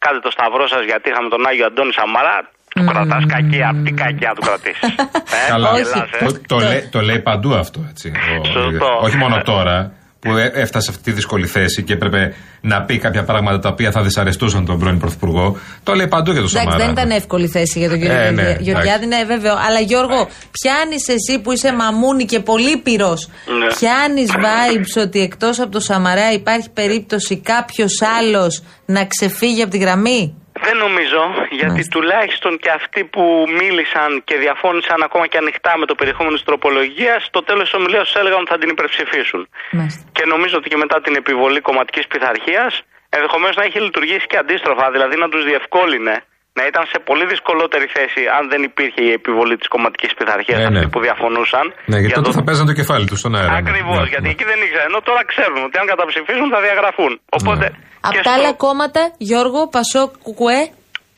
κάντε 0.04 0.20
το 0.28 0.32
σταυρό 0.36 0.66
σας 0.74 0.84
γιατί 0.92 1.06
είχαμε 1.12 1.30
τον 1.34 1.42
Άγιο 1.50 1.66
Αντώνη 1.70 1.94
Σαμαρά, 2.00 2.38
του 2.74 2.84
κρατάς 2.92 3.24
κακία. 3.36 3.70
Τι 3.84 3.92
κακία 4.04 4.32
του 4.36 4.44
κρατήσεις. 4.48 4.90
ε, 5.38 5.50
Καλά. 5.54 5.70
γελάς, 5.78 6.10
ε. 6.20 6.26
Το, 6.26 6.32
το, 6.52 6.58
λέει, 6.68 6.82
το 6.96 7.00
λέει 7.08 7.20
παντού 7.30 7.52
αυτό, 7.64 7.80
έτσι. 7.92 8.08
ο- 8.42 8.46
Σωστό. 8.46 8.90
όχι 9.06 9.18
μόνο 9.24 9.36
τώρα 9.52 9.78
που 10.20 10.38
έ- 10.38 10.52
έφτασε 10.56 10.86
σε 10.86 10.92
αυτή 10.92 11.04
τη 11.04 11.12
δύσκολη 11.12 11.48
θέση 11.48 11.84
και 11.84 11.94
έπρεπε 11.94 12.34
να 12.62 12.82
πει 12.84 12.98
κάποια 12.98 13.24
πράγματα 13.24 13.60
τα 13.60 13.70
οποία 13.70 13.92
θα 13.92 14.02
δυσαρεστούσαν 14.02 14.66
τον 14.66 14.80
πρώην 14.80 15.00
Πρωθυπουργό. 15.00 15.58
Το 15.84 15.94
λέει 15.94 16.08
παντού 16.08 16.32
για 16.32 16.42
τον 16.42 16.50
Εντάξει, 16.50 16.68
Σαμαρά. 16.70 16.84
δεν 16.86 16.94
ήταν 16.94 17.18
εύκολη 17.18 17.48
θέση 17.48 17.80
για 17.80 17.90
τον 17.90 18.00
κύριο 18.00 18.14
Ε, 18.16 18.30
ναι, 18.32 18.42
Γεωργια- 18.42 18.58
Γεωργιάδη, 18.62 19.06
ναι, 19.06 19.24
βέβαιο. 19.28 19.54
Αλλά 19.68 19.80
Γιώργο, 19.80 20.28
πιάνεις 20.52 21.08
εσύ 21.08 21.40
που 21.40 21.52
είσαι 21.52 21.74
μαμούνι 21.74 22.26
και 22.26 22.40
πολύ 22.40 22.78
πυρός, 22.78 23.28
Ναι. 23.60 23.68
πιάνεις 23.76 24.30
vibes 24.32 25.02
ότι 25.06 25.20
εκτός 25.22 25.60
από 25.60 25.72
το 25.72 25.80
Σαμαρά 25.80 26.32
υπάρχει 26.34 26.70
περίπτωση 26.70 27.38
κάποιος 27.38 28.02
άλλος 28.20 28.64
να 28.86 29.06
ξεφύγει 29.06 29.62
από 29.62 29.72
τη 29.72 29.78
γραμμή; 29.78 30.34
Δεν 30.68 30.76
νομίζω, 30.86 31.22
γιατί 31.60 31.82
τουλάχιστον 31.96 32.52
και 32.64 32.72
αυτοί 32.80 33.02
που 33.14 33.24
μίλησαν 33.60 34.10
και 34.28 34.36
διαφώνησαν 34.44 35.00
ακόμα 35.08 35.26
και 35.32 35.38
ανοιχτά 35.44 35.72
με 35.82 35.86
το 35.90 35.96
περιεχόμενο 36.00 36.36
της 36.40 36.46
τροπολογίας, 36.50 37.20
στο 37.32 37.40
τέλος 37.50 37.66
της 37.68 37.76
ομιλίας 37.80 38.04
τους 38.08 38.16
έλεγαν 38.22 38.40
ότι 38.44 38.52
θα 38.54 38.60
την 38.62 38.70
υπερψηφίσουν. 38.76 39.42
Μάλιστα. 39.78 40.02
Και 40.18 40.24
νομίζω 40.34 40.56
ότι 40.60 40.68
και 40.72 40.80
μετά 40.84 40.98
την 41.06 41.14
επιβολή 41.22 41.60
κομματικής 41.70 42.06
πειθαρχίας, 42.12 42.72
ενδεχομένως 43.18 43.56
να 43.60 43.64
είχε 43.68 43.80
λειτουργήσει 43.88 44.26
και 44.32 44.38
αντίστροφα, 44.44 44.86
δηλαδή 44.96 45.16
να 45.24 45.28
τους 45.34 45.44
διευκόλυνε 45.50 46.16
να 46.60 46.64
ήταν 46.72 46.84
σε 46.94 47.00
πολύ 47.10 47.26
δυσκολότερη 47.34 47.88
θέση 47.96 48.22
αν 48.38 48.44
δεν 48.52 48.62
υπήρχε 48.70 49.02
η 49.10 49.12
επιβολή 49.20 49.56
της 49.62 49.68
κομματικής 49.74 50.12
πειθαρχίας 50.18 50.58
Ναι, 50.60 50.66
αυτοί 50.72 50.80
ναι. 50.86 50.92
που 50.94 51.00
διαφωνούσαν. 51.08 51.66
Ναι, 51.92 51.98
γιατί 52.02 52.06
Για 52.14 52.16
τότε 52.22 52.30
το- 52.32 52.38
θα 52.40 52.44
παίζαν 52.48 52.66
το 52.72 52.76
κεφάλι 52.80 53.06
τους 53.10 53.20
στον 53.24 53.32
αέρα. 53.38 53.52
ναι. 53.52 53.58
Ακριβώς, 53.64 53.98
Ναι, 54.04 54.10
γιατί 54.14 54.28
ναι. 54.30 54.34
εκεί 54.36 54.44
δεν 54.52 54.60
ήξεραν. 54.66 54.86
Ενώ 54.90 55.00
τώρα 55.10 55.22
ξέρουν 55.32 55.60
ότι 55.68 55.76
αν 55.82 55.86
καταψηφίσουν 55.94 56.48
θα 56.56 56.60
διαγραφούν. 56.66 57.12
Οπότε. 57.38 57.66
Ναι. 58.02 58.08
Από 58.08 58.16
και 58.18 58.22
τα 58.24 58.30
στο- 58.32 58.40
άλλα 58.40 58.52
κόμματα, 58.54 59.02
Γιώργο, 59.18 59.68
Πασόκ, 59.76 60.10
Κουκουέ. 60.24 60.62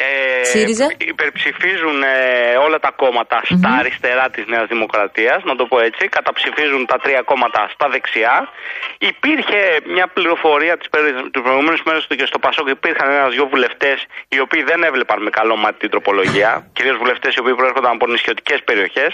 Ε, 0.03 0.43
ΣΥΡΙΖΑ. 0.51 0.87
Υπερψηφίζουν 1.13 1.97
ε, 2.03 2.15
όλα 2.65 2.79
τα 2.85 2.91
κόμματα 3.01 3.37
στα 3.55 3.69
αριστερά 3.79 4.25
της 4.35 4.43
Νέας 4.53 4.67
Δημοκρατίας, 4.73 5.39
να 5.49 5.55
το 5.59 5.65
πω 5.71 5.77
έτσι. 5.89 6.03
Καταψηφίζουν 6.17 6.81
τα 6.91 6.97
τρία 7.03 7.21
κόμματα 7.31 7.61
στα 7.75 7.87
δεξιά. 7.93 8.35
Υπήρχε 9.11 9.59
μια 9.95 10.07
πληροφορία 10.15 10.73
τι 10.77 11.39
προηγούμενε 11.45 11.77
μέρε 11.87 11.99
ότι 12.07 12.15
και 12.19 12.25
στο 12.31 12.39
Πασόκ 12.45 12.67
υπήρχαν 12.77 13.07
ένα-δυο 13.19 13.45
βουλευτές 13.53 13.97
οι 14.33 14.39
οποίοι 14.45 14.63
δεν 14.69 14.79
έβλεπαν 14.89 15.19
με 15.25 15.29
καλό 15.39 15.55
μάτι 15.63 15.77
την 15.83 15.89
τροπολογία. 15.93 16.51
Κυρίως 16.77 16.97
βουλευτές 17.01 17.31
οι 17.35 17.39
οποίοι 17.43 17.55
προέρχονταν 17.59 17.91
από 17.97 18.05
νησιωτικές 18.07 18.59
περιοχές. 18.69 19.11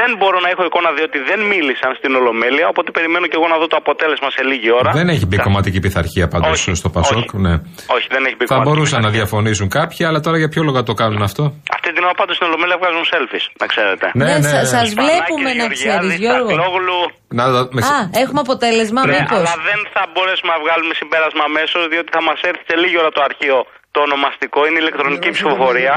Δεν 0.00 0.10
μπορώ 0.18 0.38
να 0.44 0.48
έχω 0.54 0.62
εικόνα 0.68 0.90
διότι 0.98 1.18
δεν 1.30 1.40
μίλησαν 1.52 1.90
στην 2.00 2.12
Ολομέλεια, 2.20 2.66
οπότε 2.72 2.88
περιμένω 2.96 3.24
και 3.30 3.36
εγώ 3.40 3.48
να 3.52 3.56
δω 3.60 3.66
το 3.72 3.76
αποτέλεσμα 3.82 4.28
σε 4.36 4.42
λίγη 4.50 4.70
ώρα. 4.80 4.90
Δεν 5.00 5.08
έχει 5.14 5.24
μπει 5.28 5.36
κομματική 5.46 5.80
πειθαρχία 5.86 6.24
πάντω 6.32 6.48
Όχι, 6.56 6.70
στο 6.82 6.88
Πασόκ. 6.96 7.16
όχι. 7.18 7.36
Ναι. 7.46 7.54
Όχι, 7.96 8.06
δεν 8.14 8.22
έχει 8.26 8.36
μπει 8.38 8.44
Θα 8.44 8.54
κομματική 8.54 8.68
μπορούσαν 8.68 8.98
να 9.00 9.08
πειθαρχία. 9.08 9.18
διαφωνήσουν 9.18 9.66
κάποιοι, 9.78 10.00
αλλά 10.08 10.18
τώρα 10.26 10.36
για 10.42 10.48
ποιο 10.52 10.60
λόγο 10.68 10.78
το 10.90 10.94
κάνουν 11.02 11.22
αυτό; 11.28 11.42
Αυτή 11.76 11.88
την 11.94 12.02
ώρα 12.08 12.16
πάντως 12.20 12.34
στην 12.38 12.46
Ολομέλεια 12.50 12.76
βγάζουν 12.80 13.04
selfies, 13.12 13.44
να 13.62 13.66
ξέρετε. 13.72 14.06
Ναι, 14.20 14.24
ναι, 14.24 14.48
σα 14.54 14.60
ναι. 14.62 14.70
σας 14.74 14.86
βλέπουμε 15.00 15.50
να 15.60 15.66
ξέρεις, 15.76 16.10
Γιώργο. 16.22 16.48
Σακλόγλου. 16.50 17.00
Να, 17.38 17.44
δω, 17.52 17.60
με, 17.76 17.80
Α, 17.94 17.96
έχουμε 18.22 18.40
αποτέλεσμα, 18.46 19.00
Ναι, 19.02 19.10
μήπως. 19.14 19.38
αλλά 19.40 19.54
δεν 19.68 19.80
θα 19.94 20.02
μπορέσουμε 20.12 20.50
να 20.54 20.58
βγάλουμε 20.64 20.92
συμπέρασμα 21.00 21.42
αμέσως, 21.50 21.82
διότι 21.92 22.10
θα 22.16 22.22
μας 22.28 22.38
έρθει 22.50 22.64
σε 22.70 22.76
λίγη 22.82 22.96
ώρα 23.02 23.10
το 23.16 23.22
αρχείο 23.28 23.58
το 23.94 23.98
ονομαστικό. 24.08 24.58
Είναι 24.68 24.78
ηλεκτρονική 24.84 25.28
ψηφοφορία. 25.36 25.94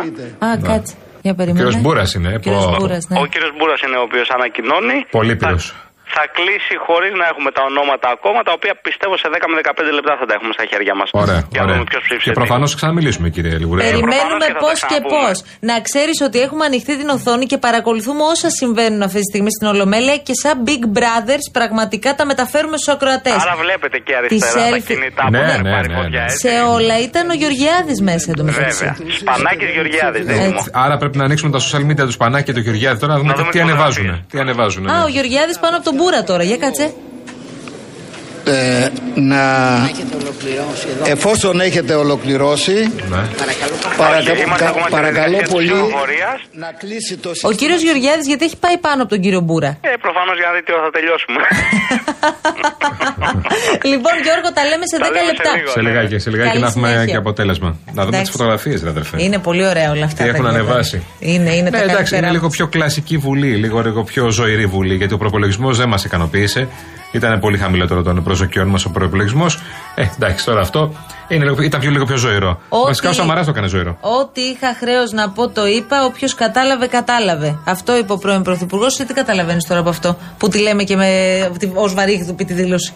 Α, 0.48 0.48
κάτσε. 0.69 0.93
Για 1.22 1.32
ο 1.32 1.36
περιμένουμε. 1.36 1.70
κύριο 1.70 1.82
Μπούρας 1.90 2.14
είναι. 2.14 2.40
Κύριος 2.42 2.66
που- 2.66 2.76
Μπούρας, 2.80 3.08
ναι. 3.10 3.20
Ο 3.20 3.26
κύριος 3.26 3.52
Μπούρας 3.58 3.82
είναι 3.82 3.98
ο 3.98 4.02
οποίος 4.02 4.30
ανακοινώνει. 4.30 5.06
Πολύπειρος. 5.12 5.76
Θα, 6.13 6.18
θα 6.18 6.24
κλείσει 6.38 6.74
χωρίς 6.88 7.12
να 7.22 7.25
έχουμε 7.32 7.50
τα 7.58 7.62
ονόματα 7.70 8.08
ακόμα, 8.16 8.39
τα 8.48 8.54
οποία 8.58 8.74
πιστεύω 8.88 9.16
σε 9.24 9.28
10 9.36 9.36
με 9.51 9.56
15 9.62 9.98
λεπτά 9.98 10.13
θα 10.20 10.25
τα 10.30 10.34
έχουμε 10.38 10.54
στα 10.58 10.66
χέρια 10.72 10.94
μας. 11.00 11.08
Ωραία, 11.24 11.39
Για 11.54 11.62
να 11.62 11.63
ωραία. 11.66 11.74
δούμε 11.75 11.86
ποιος 11.92 12.01
ψήφισε. 12.06 12.28
Και 12.30 12.34
τι. 12.36 12.39
προφανώς 12.42 12.70
ξαναμιλήσουμε, 12.80 13.28
κύριε 13.36 13.54
Λιγουρέλη. 13.62 13.86
Περιμένουμε 13.89 14.46
προφανώς 14.46 14.48
και 14.50 14.54
θα 14.58 14.63
πώς 14.66 14.75
τα 14.84 14.88
και 14.92 15.00
πώς. 15.13 15.36
ξαναπούμε. 15.38 15.68
Να 15.70 15.75
ξέρεις 15.88 16.18
ότι 16.28 16.38
έχουμε 16.46 16.63
ανοιχτεί 16.70 16.94
την 17.01 17.10
οθόνη 17.16 17.46
και 17.51 17.58
παρακολουθούμε 17.68 18.24
όσα 18.34 18.50
συμβαίνουν 18.60 19.01
αυτή 19.08 19.20
τη 19.24 19.28
στιγμή 19.32 19.51
στην 19.58 19.68
Ολομέλεια 19.74 20.18
και 20.28 20.34
σαν 20.44 20.56
Big 20.68 20.84
Brothers 20.98 21.46
πραγματικά 21.58 22.10
τα 22.20 22.24
μεταφέρουμε 22.32 22.75
στους 22.82 22.92
ακροατές. 22.96 23.39
Άρα 23.46 23.56
βλέπετε 23.63 23.98
και 24.06 24.13
αριστερά 24.20 24.54
τα 24.54 24.78
selfie. 24.78 24.84
κινητά 24.89 25.24
Ναι, 25.34 25.38
που 25.39 25.44
έχουν 25.51 25.62
ναι, 25.68 25.72
πάρει 25.75 25.88
ναι, 25.92 25.96
φωτιά, 26.00 26.20
ναι. 26.20 26.25
έτσι. 26.25 26.38
Σε 26.46 26.54
όλα 26.75 26.96
ήταν 27.08 27.24
ο 27.34 27.36
Γεωργιάδης 27.42 27.98
μέσα 28.10 28.28
εντωμεταξύ. 28.34 28.84
Βέβαια. 28.86 28.96
Σπανάκης 29.22 29.70
Γεωργιάδης, 29.75 30.24
δεν 30.25 30.38
μου. 30.54 30.62
Άρα 30.84 30.96
πρέπει 31.01 31.18
να 31.22 31.24
ανοίξουμε 31.28 31.51
τα 31.56 31.60
social 31.66 31.84
media 31.89 32.06
του 32.10 32.16
Σπανάκη 32.20 32.46
και 32.48 32.54
του 32.58 32.63
Γεωργιάδη 32.68 32.98
τώρα 33.04 33.13
να 33.13 33.20
δούμε 33.20 33.32
Να 33.32 33.38
δούμε 33.38 33.51
τι 33.51 33.58
τις 33.58 33.68
ανεβάζουν. 33.68 34.04
φωτογραφίες. 34.06 34.32
Τι 34.32 34.38
ανεβάζουν. 34.46 34.84
Α, 34.89 35.04
ο 35.04 35.08
Γεωργιάδης 35.16 35.58
πάνω 35.63 35.75
από 35.78 35.86
τον 35.89 35.96
Μπούρα 36.00 36.24
τώρα. 36.24 36.44
Για 36.44 36.58
κάτσε. 36.58 36.94
Ε, 38.51 38.89
να... 39.15 39.41
Εφόσον 41.06 41.60
έχετε 41.60 41.94
ολοκληρώσει, 41.94 42.74
Ναι. 42.74 43.22
παρακα... 43.98 44.32
Όχι, 44.32 44.41
είμαστε 44.41 44.63
κα- 44.63 44.70
ακόμα 44.70 44.86
στη 44.86 44.91
παρακαλώ 44.98 45.38
διαδικασία 45.38 45.44
της 45.44 45.53
πολύ 45.53 45.72
ψηφοφορίας. 45.72 46.38
να 46.63 46.70
κλείσει 46.82 47.13
το 47.18 47.29
Ο 47.50 47.51
κύριος 47.51 47.82
Γεωργιάδης 47.82 48.25
γιατί 48.32 48.44
έχει 48.46 48.58
πάει 48.65 48.77
πάνω 48.77 49.00
από 49.03 49.10
τον 49.13 49.20
κύριο 49.24 49.41
Μπούρα. 49.46 49.72
Ε, 49.82 49.94
προφανώς 50.06 50.36
για 50.39 50.48
να 50.50 50.53
δείτε 50.56 50.65
τι 50.68 50.72
ώρα 50.77 50.84
θα 50.88 50.91
τελειώσουμε. 50.98 51.41
λοιπόν, 53.91 54.13
Γιώργο, 54.25 54.48
τα 54.58 54.63
λέμε 54.70 54.86
σε 54.91 54.98
Τα 55.03 55.08
10 55.08 55.12
λέμε 55.15 55.25
σε 55.25 55.32
λεπτά. 55.38 55.51
λίγο. 55.58 55.70
Σε 55.77 55.82
λιγάκι, 55.88 56.15
σε 56.24 56.29
λιγάκι 56.34 56.50
Καλή 56.50 56.62
να 56.62 56.68
έχουμε 56.72 56.88
συνέχεια. 56.89 57.12
και 57.12 57.20
αποτέλεσμα. 57.24 57.70
Να 57.70 57.75
δούμε 58.06 58.06
τις 58.06 58.08
Εντάξει. 58.18 58.32
φωτογραφίες, 58.32 58.77
ρε 58.86 58.89
αδερφέ. 58.96 59.15
Είναι 59.25 59.38
πολύ 59.48 59.63
ωραία 59.72 59.89
όλα 59.96 60.06
αυτά. 60.10 60.18
Τι 60.24 60.29
τα 60.29 60.36
έχουν 60.36 60.46
γεγονότα. 60.46 60.60
ανεβάσει. 60.70 60.98
Είναι, 61.20 61.50
είναι 61.58 61.70
Ναι, 61.70 61.70
τα 61.70 61.77
εντάξει, 61.77 61.96
καλύτερα 61.96 62.22
είναι 62.25 62.32
λίγο 62.38 62.48
μας. 62.50 62.56
πιο 62.56 62.65
κλασική 62.68 63.18
βουλή, 63.18 63.51
λίγο, 63.63 63.77
λίγο 63.88 64.01
πιο 64.03 64.24
ζωηρή 64.38 64.65
βουλή, 64.65 64.96
γιατί 64.96 65.13
ο 65.13 65.18
προπολογισμός 65.18 65.77
δεν 65.77 65.88
μας 65.94 66.03
ικανοποίησε. 66.06 66.68
Ήταν 67.12 67.39
πολύ 67.39 67.58
χαμηλότερο 67.58 68.04
των 68.04 68.24
προσδοκιών 68.24 68.68
μας 68.68 68.86
ο 68.86 68.90
προπολογισμό. 68.90 69.46
Ε, 69.96 70.05
εντάξει, 70.16 70.46
τώρα 70.46 70.62
αυτό 70.62 70.94
είναι 71.27 71.44
λίγο, 71.44 71.62
ήταν 71.62 71.79
πιο, 71.79 71.90
λίγο 71.90 72.05
πιο 72.05 72.16
ζωηρό. 72.18 72.60
Ότι- 72.70 72.86
Βασικά 72.86 73.10
ο 73.10 73.14
Σαμαράς 73.14 73.46
το 73.46 73.51
έκανε 73.51 73.68
ζωηρό. 73.68 73.98
Ό,τι 74.01 74.42
είχα 74.42 74.74
χρέος 74.79 75.12
να 75.12 75.29
πω 75.29 75.50
το 75.50 75.68
είπα. 75.68 76.05
Όποιος 76.05 76.33
κατάλαβε, 76.36 76.88
κατάλαβε. 76.88 77.57
Αυτό 77.66 77.98
είπε 77.98 78.12
ο 78.14 78.18
πρώην 78.18 78.42
Πρωθυπουργός. 78.42 78.94
Εσύ 78.94 79.05
τι 79.07 79.14
καταλαβαίνεις 79.14 79.66
τώρα 79.68 79.79
από 79.79 79.90
αυτό 79.90 80.18
που 80.38 80.48
τη 80.48 80.60
λέμε 80.62 80.83
και 80.83 80.96
ως 81.74 81.94
βαρύγδουπη 81.94 82.46
τη 82.46 82.53
δήλωση. 82.53 82.94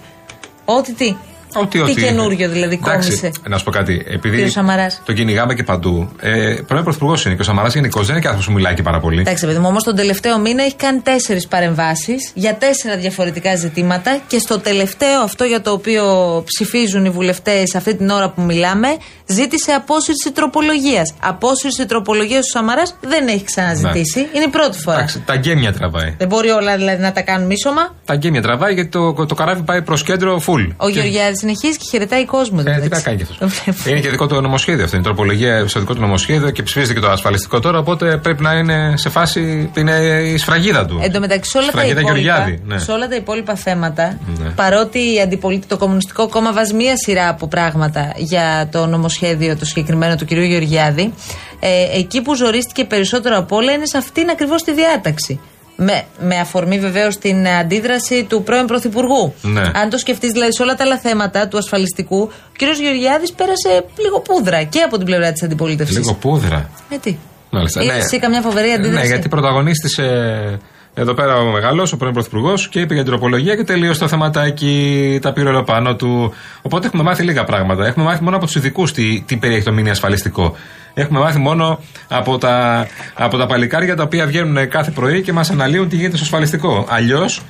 Ό,τι 0.65 0.93
τι. 0.93 1.15
Ότι, 1.53 1.67
Τι 1.67 1.79
ότι, 1.79 2.01
καινούριο 2.01 2.49
δηλαδή 2.49 2.79
Εντάξει, 2.85 3.09
κόμισε. 3.09 3.31
Να 3.49 3.57
σου 3.57 3.63
πω 3.63 3.71
κάτι. 3.71 4.03
Επειδή 4.07 4.35
Κύριος 4.35 4.51
Σαμαράς. 4.53 5.01
το 5.05 5.13
κυνηγάμε 5.13 5.53
και 5.53 5.63
παντού. 5.63 6.09
Ε, 6.19 6.55
πρώην 6.67 6.83
Πρωθυπουργός 6.83 7.25
είναι 7.25 7.35
και 7.35 7.41
ο 7.41 7.43
Σαμαράς 7.43 7.73
γενικώς 7.73 8.05
δεν 8.05 8.11
είναι 8.11 8.21
και 8.21 8.27
άνθρωπος 8.27 8.47
που 8.53 8.57
μιλάει 8.59 8.73
και 8.73 8.81
πάρα 8.81 8.99
πολύ. 8.99 9.19
Εντάξει, 9.19 9.45
παιδί 9.45 9.59
μου, 9.59 9.67
όμως 9.67 9.83
τον 9.83 9.95
τελευταίο 9.95 10.39
μήνα 10.39 10.63
έχει 10.63 10.75
κάνει 10.75 10.99
τέσσερις 10.99 11.47
παρεμβάσεις 11.47 12.31
για 12.33 12.55
τέσσερα 12.55 12.97
διαφορετικά 12.97 13.55
ζητήματα 13.55 14.19
και 14.27 14.39
στο 14.39 14.59
τελευταίο 14.59 15.21
αυτό 15.21 15.43
για 15.43 15.61
το 15.61 15.71
οποίο 15.71 16.03
ψηφίζουν 16.45 17.05
οι 17.05 17.09
βουλευτές 17.09 17.75
αυτή 17.75 17.95
την 17.95 18.09
ώρα 18.09 18.29
που 18.29 18.41
μιλάμε, 18.41 18.87
ζήτησε 19.25 19.71
απόσυρση 19.71 20.31
τροπολογίας. 20.33 21.13
Απόσυρση 21.19 21.85
τροπολογίας 21.85 22.45
του 22.45 22.51
Σαμαράς 22.51 22.95
δεν 23.01 23.27
έχει 23.27 23.43
ξαναζητήσει. 23.43 24.19
Είναι 24.33 24.43
η 24.43 24.47
πρώτη 24.47 24.79
φορά. 24.79 24.97
Εντάξει, 24.97 25.23
τα 25.25 25.35
γκέμια 25.35 25.73
τραβάει. 25.73 26.15
Δεν 26.17 26.27
μπορεί 26.27 26.49
όλα 26.49 26.75
δηλαδή 26.77 27.01
να 27.01 27.11
τα 27.11 27.21
κάνουν 27.21 27.47
μίσομα. 27.47 27.95
Τα 28.05 28.15
γκέμια 28.15 28.41
τραβάει 28.41 28.73
γιατί 28.73 28.89
το, 28.89 29.13
το 29.25 29.35
καράβι 29.35 29.61
πάει 29.61 29.81
προς 29.81 30.03
κέντρο 30.03 30.41
full. 30.47 30.67
Ο 30.77 30.87
Γεωργιάδης 30.89 31.42
συνεχίζει 31.43 31.77
και 31.77 31.85
χαιρετάει 31.89 32.25
κόσμο. 32.25 32.59
Ε, 32.65 32.79
τι 32.79 32.87
να 32.87 33.01
κάνει 33.01 33.17
κι 33.17 33.23
αυτός. 33.23 33.37
Το 33.37 33.47
βλέπω. 33.47 33.89
Είναι 33.89 33.99
και 33.99 34.09
δικό 34.09 34.27
του 34.27 34.41
νομοσχέδιο 34.41 34.83
αυτό. 34.83 34.95
Είναι 34.95 35.05
τροπολογία 35.05 35.67
στο 35.67 35.79
δικό 35.79 35.93
του 35.93 36.01
νομοσχέδιο 36.01 36.49
και 36.49 36.63
ψηφίζεται 36.63 36.93
και 36.93 36.99
το 36.99 37.09
ασφαλιστικό 37.09 37.59
τώρα. 37.59 37.77
Οπότε 37.77 38.17
πρέπει 38.17 38.41
να 38.43 38.53
είναι 38.53 38.93
σε 38.97 39.09
φάση. 39.09 39.71
Είναι 39.77 39.91
η 40.33 40.37
σφραγίδα 40.37 40.85
του. 40.85 40.99
Εν 41.03 41.11
τω 41.11 41.19
μεταξύ, 41.19 41.49
σε 41.51 41.57
όλα, 41.57 41.65
τα 41.67 41.71
Σφραγίδα 41.71 41.99
υπόλοιπα, 41.99 42.19
Γεωργιάδη. 42.21 42.61
Ναι. 42.65 42.77
σε 42.77 42.91
όλα 42.91 43.07
τα 43.07 43.15
υπόλοιπα 43.15 43.55
θέματα, 43.55 44.17
Ναι. 44.43 44.49
παρότι 44.49 44.99
η 45.13 45.21
αντιπολίτη, 45.21 45.67
το 45.67 45.77
Κομμουνιστικό 45.77 46.27
Κόμμα 46.27 46.53
βάζει 46.53 46.73
μία 46.73 46.97
σειρά 46.97 47.29
από 47.29 47.47
πράγματα 47.47 48.13
για 48.17 48.69
το 48.71 48.85
νομοσχέδιο 48.85 49.57
το 49.57 49.65
συγκεκριμένο 49.65 50.15
του 50.15 50.25
κ. 50.25 50.31
Γεωργιάδη, 50.31 51.13
ε, 51.59 51.97
εκεί 51.99 52.21
που 52.21 52.35
ζορίστηκε 52.35 52.83
περισσότερο 52.85 53.37
από 53.37 53.55
όλα 53.55 53.71
είναι 53.71 53.85
σε 53.85 53.97
αυτήν 53.97 54.29
ακριβώς 54.29 54.63
τη 54.63 54.73
διάταξη. 54.73 55.39
Με, 55.75 56.03
με 56.19 56.35
αφορμή 56.39 56.79
βεβαίως 56.79 57.17
την 57.17 57.47
αντίδραση 57.47 58.23
του 58.23 58.43
πρώην 58.43 58.65
Πρωθυπουργού. 58.65 59.33
Ναι. 59.41 59.61
Αν 59.73 59.89
το 59.89 59.97
σκεφτείς, 59.97 60.31
δηλαδή 60.31 60.53
σε 60.53 60.61
όλα 60.61 60.75
τα 60.75 60.83
άλλα 60.83 60.97
θέματα 60.97 61.47
του 61.47 61.57
ασφαλιστικού, 61.57 62.19
ο 62.19 62.29
κ. 62.57 62.61
Γεωργιάδης 62.81 63.31
πέρασε 63.31 63.85
λίγο 63.97 64.19
πούδρα 64.19 64.63
και 64.63 64.79
από 64.79 64.97
την 64.97 65.05
πλευρά 65.05 65.31
της 65.31 65.43
αντιπολίτευσης. 65.43 65.97
Λίγο 65.97 66.13
πούδρα. 66.13 66.69
Ε, 66.89 66.97
τι. 66.97 67.17
Μάλιστα. 67.49 67.83
Είδες 67.83 68.03
εσύ 68.03 68.19
καμιά 68.19 68.41
φοβερή 68.41 68.71
αντίδραση; 68.71 69.01
Ναι, 69.01 69.07
γιατί 69.07 69.27
πρωταγωνίστησε 69.27 70.03
εδώ 70.93 71.13
πέρα 71.13 71.37
ο 71.37 71.51
μεγάλος, 71.51 71.93
ο 71.93 71.97
πρώην 71.97 72.13
Πρωθυπουργός 72.13 72.67
και 72.67 72.79
είπε 72.79 72.93
για 72.93 73.03
την 73.03 73.11
τροπολογία 73.11 73.55
και 73.55 73.63
τελείωσε 73.63 73.99
το 73.99 74.07
θεματάκι, 74.07 75.19
τα 75.21 75.33
πήρε 75.33 75.49
όλα 75.49 75.63
πάνω 75.63 75.95
του. 75.95 76.33
Οπότε 76.61 76.87
έχουμε 76.87 77.03
μάθει 77.03 77.23
λίγα 77.23 77.43
πράγματα. 77.43 77.85
Έχουμε 77.85 78.05
μάθει 78.05 78.23
μόνο 78.23 78.35
από 78.35 78.45
τους 78.45 78.55
ειδικούς 78.55 78.91
τι, 78.91 79.23
τι 79.27 79.37
περιέχει 79.37 79.63
το 79.63 79.71
μήνυμα 79.71 79.91
ασφαλιστικό. 79.91 80.55
Έχουμε 80.93 81.19
μάθει 81.19 81.39
μόνο 81.39 81.79
από 82.07 82.37
τα, 82.37 82.87
από 83.13 83.37
τα 83.37 83.45
παλικάρια 83.45 83.95
τα 83.95 84.03
οποία 84.03 84.25
βγαίνουν 84.25 84.69
κάθε 84.69 84.91
πρωί 84.91 85.21
και 85.21 85.33
μας 85.33 85.49
αναλύουν 85.49 85.89
τι 85.89 85.95
γίνεται 85.95 86.15
στο 86.15 86.25
ασφαλιστικό. 86.25 86.85
Αλλιώς 86.89 87.41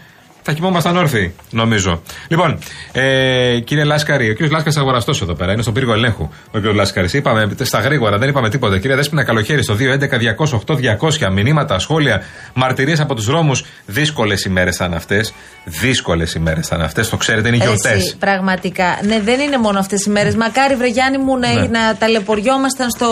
θα 0.44 0.52
κοιμόμασταν 0.54 0.98
όρθιοι, 0.98 1.34
νομίζω. 1.52 2.02
Λοιπόν, 2.28 2.58
ε, 2.92 3.60
κύριε 3.60 3.84
Λάσκαρη, 3.84 4.30
ο 4.30 4.32
κύριος 4.32 4.52
Λάσκαρης 4.52 4.78
αγοραστός 4.78 5.22
εδώ 5.22 5.34
πέρα, 5.34 5.52
είναι 5.52 5.62
στον 5.62 5.74
πύργο 5.74 5.94
ελέγχου. 5.94 6.24
Ο 6.52 6.58
κύριος 6.58 6.76
Λάσκαρης, 6.76 7.14
είπαμε 7.14 7.56
στα 7.62 7.80
γρήγορα, 7.80 8.18
δεν 8.18 8.30
είπαμε 8.30 8.50
τίποτα. 8.50 8.80
Κύριε 8.80 8.96
Δέσπινα, 8.96 9.24
καλοχέρι 9.24 9.64
στο 9.64 9.76
211-208-200. 9.76 11.30
Μηνύματα, 11.32 11.80
σχόλια, 11.80 12.22
μαρτυρίες 12.54 13.00
από 13.00 13.16
τους 13.16 13.26
δρόμους. 13.26 13.66
Δύσκολες 13.86 14.44
ημέρες 14.46 14.76
ήταν 14.76 14.94
αυτές. 14.94 15.34
Δύσκολες 15.66 16.34
ημέρες 16.34 16.66
ήταν 16.68 16.82
αυτές, 16.82 17.10
το 17.10 17.18
ξέρετε, 17.18 17.48
είναι 17.48 17.58
γιορτές. 17.58 17.92
Έτσι, 17.92 18.18
πραγματικά. 18.18 19.00
Ναι, 19.08 19.20
δεν 19.20 19.40
είναι 19.40 19.58
μόνο 19.58 19.80
αυτές 19.80 20.06
οι 20.06 20.10
μέρες. 20.10 20.36
Μακάρι, 20.36 20.76
βρε 20.76 20.88
Γιάννη 20.88 21.18
μου, 21.18 21.38
να, 21.38 21.54
Ναι. 21.54 21.68
να 21.68 21.96
ταλαιπωριόμασταν 22.00 22.90
στο, 22.90 23.10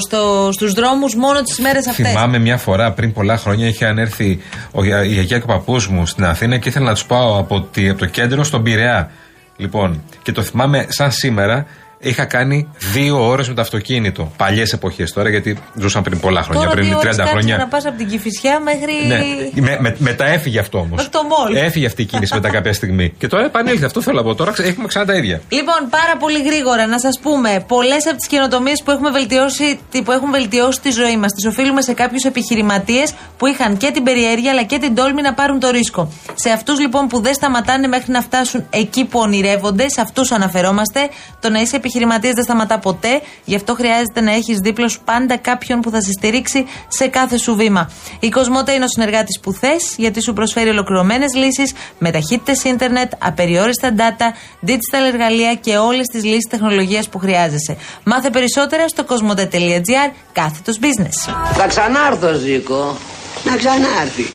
στο, 0.00 0.48
στους 0.52 0.72
δρόμους 0.72 1.14
μόνο 1.14 1.42
τις 1.42 1.58
μέρες 1.58 1.86
αυτές. 1.86 2.08
Θυμάμαι 2.08 2.38
μια 2.38 2.56
φορά 2.56 2.92
πριν 2.92 3.12
πολλά 3.12 3.36
χρόνια 3.36 3.66
είχαν 3.68 3.98
έρθει 3.98 4.38
ο, 4.72 4.84
η 4.84 4.88
γιαγιά 4.88 5.38
και 5.38 5.44
ο 5.44 5.46
παππούς 5.46 5.88
μου 5.88 6.06
στην 6.06 6.24
Αθήνα 6.24 6.58
και 6.60 6.68
ήθελα 6.68 6.86
να 6.86 6.92
τους 6.92 7.04
πάω 7.04 7.38
από, 7.38 7.60
τη- 7.60 7.88
από 7.88 7.98
το 7.98 8.06
κέντρο 8.06 8.44
στον 8.44 8.62
Πειραιά. 8.62 9.10
Λοιπόν, 9.56 10.02
και 10.22 10.32
το 10.32 10.42
θυμάμαι 10.42 10.86
σαν 10.88 11.10
σήμερα. 11.12 11.66
Είχα 12.02 12.24
κάνει 12.24 12.68
δύο 12.92 13.26
ώρες 13.28 13.48
με 13.48 13.54
το 13.54 13.60
αυτοκίνητο. 13.60 14.32
Παλιές 14.36 14.72
εποχές 14.72 15.12
τώρα, 15.12 15.28
γιατί 15.28 15.58
ζούσαν 15.74 16.02
πριν 16.02 16.20
πολλά 16.20 16.42
χρόνια, 16.42 16.60
Τώρα 16.62 16.74
πριν 16.74 16.86
δύο 16.86 16.96
30 16.98 17.00
ώρες 17.04 17.16
κάτσε 17.16 17.30
χρόνια. 17.32 17.56
να 17.56 17.66
πας 17.66 17.86
από 17.86 17.96
την 17.96 18.08
Κυφυσιά 18.08 18.60
μέχρι. 18.60 18.92
Ναι. 19.06 19.60
Με, 19.62 19.76
με, 19.80 19.96
μετά 19.98 20.26
έφυγε 20.26 20.58
αυτό 20.58 20.78
όμως. 20.78 20.90
Μέχρι 20.96 21.10
το 21.10 21.22
μόλ. 21.22 21.56
Έφυγε 21.56 21.86
αυτή 21.86 22.02
η 22.02 22.04
κίνηση 22.04 22.34
μετά 22.34 22.48
κάποια 22.50 22.72
στιγμή. 22.72 23.10
Και 23.18 23.26
τώρα 23.26 23.44
επανήλθε. 23.44 23.84
Αυτό 23.86 24.00
θέλω 24.02 24.16
να 24.16 24.22
πω. 24.22 24.34
Τώρα 24.34 24.52
ξε- 24.52 24.66
έχουμε 24.68 24.86
ξανά 24.86 25.04
τα 25.04 25.14
ίδια. 25.14 25.40
Λοιπόν, 25.48 25.76
πάρα 25.90 26.16
πολύ 26.18 26.42
γρήγορα 26.42 26.86
να 26.86 26.98
σας 26.98 27.18
πούμε, 27.22 27.64
πολλές 27.68 28.06
από 28.06 28.16
τις 28.16 28.26
καινοτομίες 28.26 28.82
που, 28.82 28.90
έχουμε 28.90 29.10
βελτιώσει, 29.10 29.80
τι- 29.90 30.02
που 30.02 30.12
έχουν 30.12 30.30
βελτιώσει 30.30 30.80
τη 30.80 30.90
ζωή 30.90 31.16
μας, 31.16 31.32
τις 31.32 31.46
οφείλουμε 31.46 31.82
σε 31.82 31.92
κάποιους 31.92 32.22
επιχειρηματίες 32.24 33.12
που 33.38 33.46
είχαν 33.46 33.76
και 33.76 33.90
την 33.90 34.02
περιέργεια 34.02 34.50
αλλά 34.50 34.62
και 34.62 34.78
την 34.78 34.94
τόλμη 34.94 35.22
να 35.22 35.34
πάρουν 35.34 35.60
το 35.60 35.70
ρίσκο. 35.70 36.12
Σε 36.34 36.50
αυτούς 36.50 36.80
λοιπόν 36.80 37.06
που 37.06 37.20
δεν 37.20 37.34
σταματάνε 37.34 37.86
μέχρι 37.86 38.12
να 38.12 38.20
φτάσουν 38.20 38.66
εκεί 38.70 39.04
που 39.04 39.18
ονειρεύονται, 39.18 39.88
σε 39.88 40.00
αυτούς 40.00 40.30
αναφερόμαστε. 40.32 41.00
Το 41.40 41.48
να 41.50 41.60
είσαι 41.60 41.76
επιχειρηματία 41.76 41.88
επιχειρηματία 41.90 42.32
δεν 42.34 42.44
σταματά 42.44 42.78
ποτέ, 42.78 43.22
γι' 43.44 43.54
αυτό 43.54 43.74
χρειάζεται 43.74 44.20
να 44.20 44.32
έχεις 44.32 44.58
δίπλα 44.58 44.88
σου 44.88 45.00
πάντα 45.04 45.36
κάποιον 45.36 45.80
που 45.80 45.90
θα 45.90 46.00
σε 46.00 46.10
στηρίξει 46.18 46.66
σε 46.88 47.06
κάθε 47.06 47.38
σου 47.38 47.54
βήμα. 47.56 47.90
Η 48.20 48.28
Κοσμοτέ 48.28 48.72
είναι 48.72 48.84
ο 48.84 48.88
συνεργάτης 48.88 49.40
που 49.40 49.52
θες, 49.52 49.94
γιατί 49.96 50.22
σου 50.22 50.32
προσφέρει 50.32 50.68
ολοκληρωμένες 50.68 51.34
λύσεις 51.34 51.72
με 51.98 52.10
ταχύτητες 52.10 52.64
ίντερνετ, 52.64 53.12
απεριόριστα 53.18 53.94
data, 53.96 54.26
digital 54.68 55.04
εργαλεία 55.12 55.54
και 55.54 55.76
όλες 55.76 56.06
τις 56.06 56.24
λύσεις 56.24 56.46
τεχνολογίας 56.50 57.08
που 57.08 57.18
χρειάζεσαι. 57.18 57.76
Μάθε 58.04 58.30
περισσότερα 58.30 58.88
στο 58.88 59.04
κοσμοτέ.gr 59.04 60.10
κάθετος 60.32 60.78
business. 60.80 61.34
Θα 61.54 61.66
ξανάρθω, 61.66 62.32
Ζήκο. 62.32 62.96
Να 63.44 63.56
ξανάρθει. 63.56 64.26